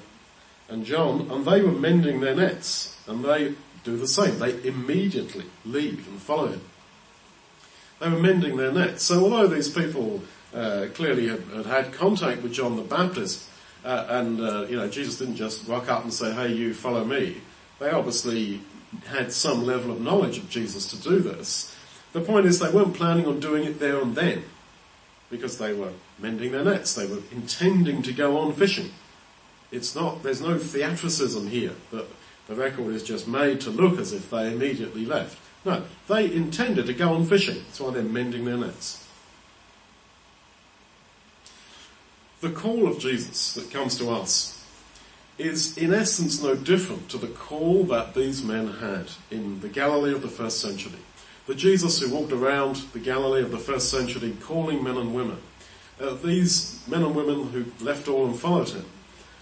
and 0.69 0.85
John, 0.85 1.31
and 1.31 1.47
they 1.47 1.63
were 1.63 1.73
mending 1.73 2.21
their 2.21 2.35
nets, 2.35 2.95
and 3.07 3.25
they 3.25 3.55
do 3.85 3.97
the 3.97 4.07
same. 4.07 4.39
They 4.39 4.63
immediately 4.69 5.47
leave 5.65 6.07
and 6.07 6.21
follow 6.21 6.49
him. 6.49 6.61
They 8.03 8.09
were 8.09 8.19
mending 8.19 8.57
their 8.57 8.73
nets. 8.73 9.05
So 9.05 9.23
although 9.23 9.47
these 9.47 9.69
people 9.69 10.21
uh, 10.53 10.87
clearly 10.93 11.29
had, 11.29 11.45
had, 11.55 11.67
had, 11.67 11.93
contact 11.93 12.43
with 12.43 12.53
John 12.53 12.75
the 12.75 12.83
Baptist, 12.83 13.49
uh, 13.85 14.07
and 14.09 14.41
uh, 14.41 14.67
you 14.69 14.75
know 14.75 14.89
Jesus 14.89 15.19
didn't 15.19 15.37
just 15.37 15.69
rock 15.69 15.89
up 15.89 16.03
and 16.03 16.13
say, 16.13 16.33
"Hey, 16.33 16.53
you 16.53 16.75
follow 16.75 17.05
me," 17.05 17.37
they 17.79 17.91
obviously 17.91 18.61
had 19.07 19.31
some 19.33 19.65
level 19.65 19.93
of 19.93 20.01
knowledge 20.01 20.39
of 20.39 20.51
Jesus 20.51 20.87
to 20.89 20.97
do 21.01 21.21
this. 21.21 21.77
The 22.13 22.21
point 22.21 22.47
is, 22.47 22.59
they 22.59 22.71
weren't 22.71 22.95
planning 22.95 23.25
on 23.27 23.39
doing 23.39 23.63
it 23.63 23.79
there 23.79 24.01
and 24.01 24.17
then, 24.17 24.43
because 25.31 25.59
they 25.59 25.73
were 25.73 25.93
mending 26.19 26.51
their 26.51 26.65
nets. 26.65 26.95
They 26.95 27.07
were 27.07 27.23
intending 27.31 28.03
to 28.03 28.13
go 28.13 28.37
on 28.37 28.53
fishing. 28.53 28.91
It's 29.71 29.95
not. 29.95 30.25
There's 30.25 30.43
no 30.43 30.57
theatricism 30.57 31.51
here 31.51 31.75
that 31.93 32.07
the 32.49 32.57
record 32.57 32.95
is 32.95 33.05
just 33.05 33.29
made 33.29 33.61
to 33.61 33.71
look 33.71 34.01
as 34.01 34.13
if 34.13 34.29
they 34.29 34.53
immediately 34.53 35.07
left. 35.07 35.39
No, 35.65 35.85
they 36.09 36.33
intended 36.33 36.87
to 36.87 36.95
go 36.95 37.13
on 37.13 37.27
fishing. 37.27 37.57
That's 37.57 37.81
why 37.81 37.91
they're 37.91 38.03
mending 38.03 38.45
their 38.45 38.57
nets. 38.57 39.07
The 42.41 42.51
call 42.51 42.89
of 42.89 42.99
Jesus 42.99 43.55
that 43.55 43.71
comes 43.71 43.97
to 43.99 44.11
us 44.11 44.67
is 45.39 45.79
in 45.79 45.95
essence 45.95 46.43
no 46.43 46.57
different 46.57 47.09
to 47.11 47.19
the 47.19 47.29
call 47.29 47.85
that 47.85 48.15
these 48.15 48.43
men 48.43 48.69
had 48.75 49.07
in 49.31 49.61
the 49.61 49.69
Galilee 49.69 50.13
of 50.13 50.23
the 50.23 50.29
first 50.29 50.61
century. 50.61 50.99
The 51.47 51.55
Jesus 51.55 52.01
who 52.01 52.11
walked 52.11 52.33
around 52.33 52.77
the 52.93 52.99
Galilee 52.99 53.43
of 53.43 53.51
the 53.51 53.59
first 53.59 53.91
century 53.91 54.37
calling 54.41 54.83
men 54.83 54.97
and 54.97 55.15
women. 55.15 55.39
Uh, 56.01 56.15
these 56.15 56.83
men 56.89 57.03
and 57.03 57.15
women 57.15 57.49
who 57.49 57.67
left 57.85 58.09
all 58.09 58.27
and 58.27 58.39
followed 58.39 58.71
him. 58.71 58.85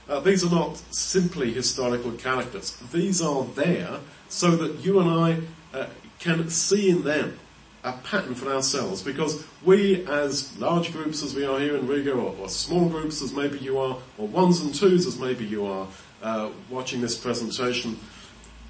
Uh, 0.08 0.20
these 0.20 0.44
are 0.44 0.50
not 0.50 0.76
simply 0.90 1.52
historical 1.52 2.12
characters. 2.12 2.76
These 2.92 3.22
are 3.22 3.44
there 3.44 4.00
so 4.28 4.56
that 4.56 4.84
you 4.84 5.00
and 5.00 5.10
I 5.10 5.76
uh, 5.78 5.86
can 6.20 6.48
see 6.50 6.90
in 6.90 7.02
them 7.02 7.38
a 7.82 7.92
pattern 7.92 8.34
for 8.34 8.52
ourselves 8.52 9.02
because 9.02 9.42
we 9.64 10.06
as 10.06 10.56
large 10.58 10.92
groups 10.92 11.22
as 11.22 11.34
we 11.34 11.46
are 11.46 11.58
here 11.58 11.76
in 11.76 11.86
Riga 11.86 12.12
or, 12.12 12.36
or 12.38 12.48
small 12.48 12.88
groups 12.88 13.22
as 13.22 13.32
maybe 13.32 13.58
you 13.58 13.78
are 13.78 13.96
or 14.18 14.28
ones 14.28 14.60
and 14.60 14.74
twos 14.74 15.06
as 15.06 15.18
maybe 15.18 15.46
you 15.46 15.64
are 15.64 15.88
uh, 16.22 16.50
watching 16.68 17.00
this 17.00 17.16
presentation, 17.16 17.98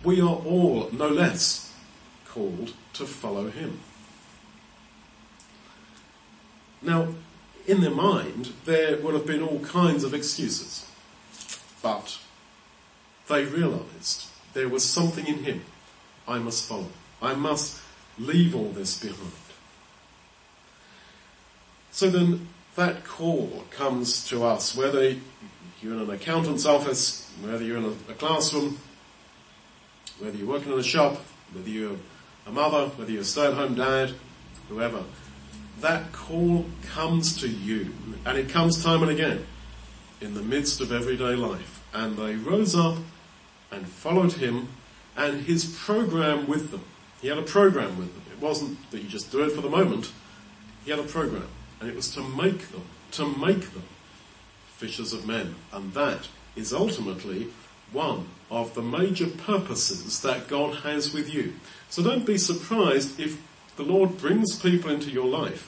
we 0.04 0.20
are 0.20 0.36
all 0.36 0.88
no 0.92 1.08
less 1.08 1.74
called 2.28 2.72
to 2.92 3.04
follow 3.04 3.50
him. 3.50 3.80
Now, 6.80 7.08
in 7.66 7.80
their 7.80 7.90
mind, 7.90 8.52
there 8.64 8.96
would 8.98 9.14
have 9.14 9.26
been 9.26 9.42
all 9.42 9.58
kinds 9.60 10.04
of 10.04 10.14
excuses, 10.14 10.88
but 11.82 12.18
they 13.28 13.44
realized 13.44 14.28
there 14.54 14.68
was 14.68 14.84
something 14.84 15.26
in 15.26 15.42
him 15.44 15.64
I 16.26 16.38
must 16.38 16.68
follow. 16.68 16.86
I 17.22 17.34
must 17.34 17.80
leave 18.18 18.54
all 18.54 18.70
this 18.70 18.98
behind. 18.98 19.32
So 21.90 22.08
then 22.08 22.48
that 22.76 23.04
call 23.04 23.64
comes 23.70 24.26
to 24.28 24.44
us, 24.44 24.76
whether 24.76 25.16
you're 25.82 25.94
in 25.94 26.00
an 26.00 26.10
accountant's 26.10 26.66
office, 26.66 27.30
whether 27.42 27.64
you're 27.64 27.78
in 27.78 27.96
a, 28.08 28.14
classroom, 28.14 28.78
whether 30.18 30.36
you're 30.36 30.48
working 30.48 30.72
in 30.72 30.78
a 30.78 30.82
shop, 30.82 31.20
whether 31.52 31.68
you're 31.68 31.96
a 32.46 32.52
mother, 32.52 32.86
whether 32.96 33.10
you're 33.10 33.22
a 33.22 33.24
stay-at-home 33.24 33.74
dad, 33.74 34.12
whoever, 34.68 35.02
that 35.80 36.12
call 36.12 36.66
comes 36.84 37.40
to 37.40 37.48
you, 37.48 37.92
and 38.24 38.38
it 38.38 38.48
comes 38.50 38.84
time 38.84 39.02
and 39.02 39.10
again 39.10 39.46
in 40.20 40.34
the 40.34 40.42
midst 40.42 40.80
of 40.80 40.92
everyday 40.92 41.34
life. 41.34 41.82
And 41.92 42.16
they 42.16 42.36
rose 42.36 42.74
up 42.74 42.98
and 43.72 43.86
followed 43.86 44.34
him 44.34 44.68
and 45.16 45.44
his 45.44 45.64
program 45.64 46.46
with 46.46 46.70
them. 46.70 46.84
He 47.20 47.28
had 47.28 47.38
a 47.38 47.42
program 47.42 47.98
with 47.98 48.12
them. 48.14 48.22
It 48.32 48.42
wasn't 48.42 48.90
that 48.90 49.02
you 49.02 49.08
just 49.08 49.30
do 49.30 49.42
it 49.42 49.52
for 49.52 49.60
the 49.60 49.68
moment. 49.68 50.12
He 50.84 50.90
had 50.90 51.00
a 51.00 51.04
program. 51.04 51.48
And 51.80 51.88
it 51.88 51.96
was 51.96 52.12
to 52.14 52.22
make 52.22 52.70
them, 52.70 52.82
to 53.12 53.26
make 53.26 53.72
them 53.72 53.84
fishers 54.76 55.12
of 55.12 55.26
men. 55.26 55.54
And 55.72 55.92
that 55.94 56.28
is 56.56 56.72
ultimately 56.72 57.48
one 57.92 58.28
of 58.50 58.74
the 58.74 58.82
major 58.82 59.26
purposes 59.26 60.20
that 60.22 60.48
God 60.48 60.76
has 60.76 61.12
with 61.12 61.32
you. 61.32 61.54
So 61.88 62.02
don't 62.02 62.26
be 62.26 62.38
surprised 62.38 63.20
if 63.20 63.40
the 63.76 63.82
Lord 63.82 64.18
brings 64.18 64.58
people 64.58 64.90
into 64.90 65.10
your 65.10 65.26
life 65.26 65.66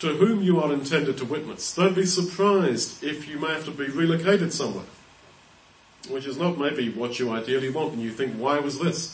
to 0.00 0.08
whom 0.08 0.42
you 0.42 0.60
are 0.60 0.72
intended 0.72 1.16
to 1.18 1.24
witness. 1.24 1.74
Don't 1.74 1.94
be 1.94 2.06
surprised 2.06 3.02
if 3.02 3.28
you 3.28 3.38
may 3.38 3.48
have 3.48 3.64
to 3.64 3.70
be 3.70 3.86
relocated 3.86 4.52
somewhere, 4.52 4.84
which 6.08 6.26
is 6.26 6.36
not 6.36 6.58
maybe 6.58 6.90
what 6.90 7.18
you 7.18 7.30
ideally 7.30 7.70
want 7.70 7.94
and 7.94 8.02
you 8.02 8.10
think, 8.10 8.34
why 8.34 8.58
was 8.58 8.78
this? 8.78 9.13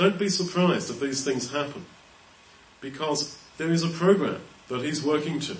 Don't 0.00 0.18
be 0.18 0.30
surprised 0.30 0.88
if 0.88 0.98
these 0.98 1.22
things 1.22 1.52
happen 1.52 1.84
because 2.80 3.36
there 3.58 3.70
is 3.70 3.82
a 3.82 3.88
program 3.88 4.40
that 4.68 4.80
he's 4.80 5.04
working 5.04 5.40
to. 5.40 5.58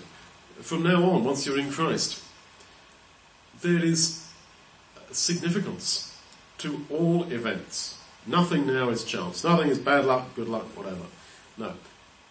From 0.63 0.83
now 0.83 1.11
on, 1.11 1.25
once 1.25 1.45
you're 1.45 1.59
in 1.59 1.71
Christ, 1.71 2.25
there 3.61 3.85
is 3.85 4.27
significance 5.13 6.19
to 6.57 6.87
all 6.89 7.25
events. 7.25 7.99
Nothing 8.27 8.67
now 8.67 8.89
is 8.89 9.05
chance. 9.05 9.45
Nothing 9.45 9.69
is 9.69 9.79
bad 9.79 10.07
luck, 10.07 10.35
good 10.35 10.49
luck, 10.49 10.75
whatever. 10.75 11.05
No. 11.59 11.75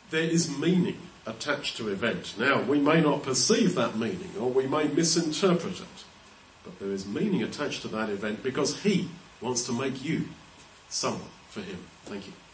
There 0.09 0.23
is 0.23 0.49
meaning 0.57 0.97
attached 1.27 1.77
to 1.77 1.89
event. 1.89 2.33
Now, 2.39 2.59
we 2.59 2.79
may 2.79 3.01
not 3.01 3.21
perceive 3.21 3.75
that 3.75 3.99
meaning 3.99 4.31
or 4.39 4.49
we 4.49 4.65
may 4.65 4.87
misinterpret 4.87 5.79
it, 5.79 6.03
but 6.63 6.79
there 6.79 6.89
is 6.89 7.05
meaning 7.05 7.43
attached 7.43 7.83
to 7.83 7.87
that 7.89 8.09
event 8.09 8.41
because 8.41 8.81
He 8.81 9.09
wants 9.41 9.63
to 9.67 9.71
make 9.73 10.03
you 10.03 10.29
someone 10.89 11.29
for 11.49 11.61
Him. 11.61 11.85
Thank 12.09 12.25
you. 12.25 12.48